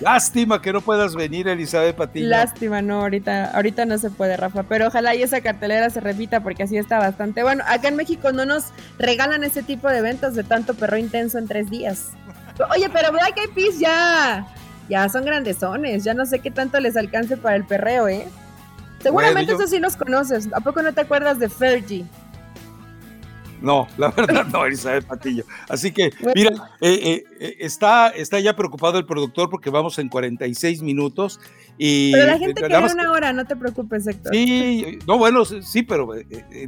[0.01, 2.27] lástima que no puedas venir, Elizabeth Patiño.
[2.27, 4.63] Lástima, no, ahorita, ahorita no se puede, Rafa.
[4.63, 7.63] Pero ojalá y esa cartelera se repita porque así está bastante bueno.
[7.67, 8.65] Acá en México no nos
[8.99, 12.11] regalan ese tipo de eventos de tanto perro intenso en tres días.
[12.73, 14.47] Oye, pero Black Eyed Peas ya,
[14.89, 18.27] ya son grandesones, ya no sé qué tanto les alcance para el perreo, ¿eh?
[18.99, 20.49] Seguramente eso sí los conoces.
[20.53, 22.05] ¿A poco no te acuerdas de Fergie?
[23.61, 25.43] No, la verdad no, Elizabeth Patillo.
[25.69, 26.51] Así que, mira,
[26.81, 31.39] eh, eh, eh, está, está ya preocupado el productor porque vamos en 46 minutos.
[31.77, 34.33] Y, pero la gente quiere una hora, no te preocupes, Héctor.
[34.33, 36.09] Sí, no, bueno, sí, pero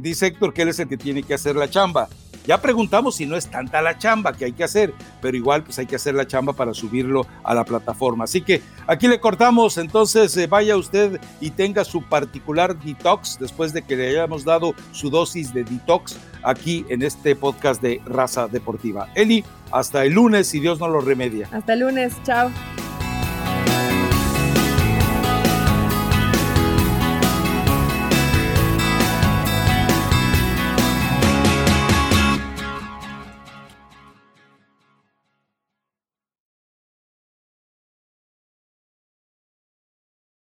[0.00, 2.08] dice Héctor que él es el que tiene que hacer la chamba.
[2.46, 5.78] Ya preguntamos si no es tanta la chamba que hay que hacer, pero igual pues
[5.78, 8.24] hay que hacer la chamba para subirlo a la plataforma.
[8.24, 13.72] Así que aquí le cortamos, entonces eh, vaya usted y tenga su particular detox después
[13.72, 18.48] de que le hayamos dado su dosis de detox aquí en este podcast de Raza
[18.48, 19.08] Deportiva.
[19.14, 21.48] Eli, hasta el lunes, si Dios no lo remedia.
[21.52, 22.50] Hasta el lunes, chao.